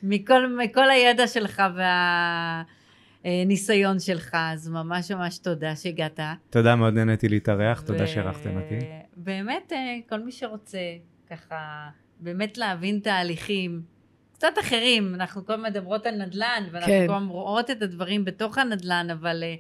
[0.04, 1.64] מכל, מכל הידע שלך
[3.26, 6.20] והניסיון שלך, אז ממש ממש תודה שהגעת.
[6.50, 8.80] תודה, מאוד נהניתי להתארח, תודה שאירחתם אותי.
[9.18, 10.80] באמת, אה, כל מי שרוצה
[11.30, 13.82] ככה, באמת להבין תהליכים
[14.34, 17.08] קצת אחרים, אנחנו כל הזמן מדברות על נדל"ן, ואנחנו כן.
[17.08, 19.56] כל הזמן רואות את הדברים בתוך הנדל"ן, אבל אה,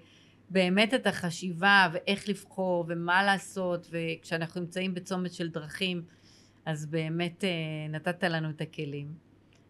[0.49, 6.03] באמת את החשיבה ואיך לבחור ומה לעשות, וכשאנחנו נמצאים בצומת של דרכים,
[6.65, 7.49] אז באמת אה,
[7.89, 9.07] נתת לנו את הכלים.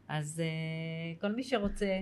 [0.07, 1.99] אז אה, כל מי שרוצה,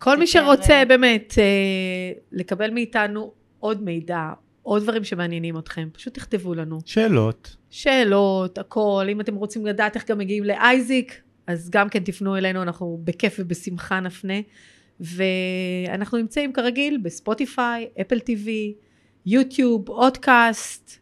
[0.00, 4.30] כל מי יותר, שרוצה באמת אה, לקבל מאיתנו עוד מידע,
[4.62, 6.78] עוד דברים שמעניינים אתכם, פשוט תכתבו לנו.
[6.86, 7.56] שאלות.
[7.70, 12.62] שאלות, הכל, אם אתם רוצים לדעת איך גם מגיעים לאייזיק, אז גם כן תפנו אלינו,
[12.62, 14.34] אנחנו בכיף ובשמחה נפנה.
[15.00, 18.74] ואנחנו נמצאים כרגיל בספוטיפיי, אפל טיווי,
[19.26, 20.98] יוטיוב, אודקאסט,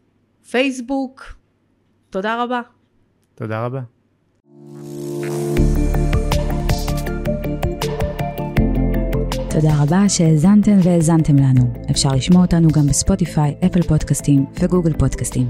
[0.49, 1.23] פייסבוק.
[2.09, 2.61] תודה רבה.
[3.35, 3.81] תודה רבה.
[9.61, 11.73] תודה רבה שהאזנתם והאזנתם לנו.
[11.91, 15.47] אפשר לשמוע אותנו גם בספוטיפיי, אפל פודקאסטים וגוגל פודקאסטים.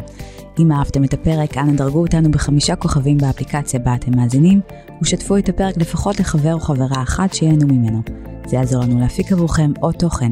[0.60, 4.62] אם אהבתם את הפרק, אנא דרגו אותנו בחמישה כוכבים באפליקציה בה אתם מאזינים,
[5.02, 8.02] ושתפו את הפרק לפחות לחבר או חברה אחת שיהנו ממנו.
[8.48, 10.30] זה יעזור לנו להפיק עבורכם עוד תוכן.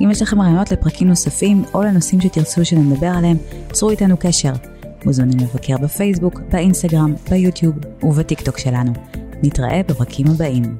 [0.00, 3.36] אם יש לכם רעיונות לפרקים נוספים או לנושאים שתרצו שנדבר עליהם,
[3.72, 4.52] צרו איתנו קשר.
[5.04, 8.92] מוזמנים לבקר בפייסבוק, באינסטגרם, ביוטיוב ובטיקטוק שלנו.
[9.42, 10.76] נתראה בפרקים הבאים.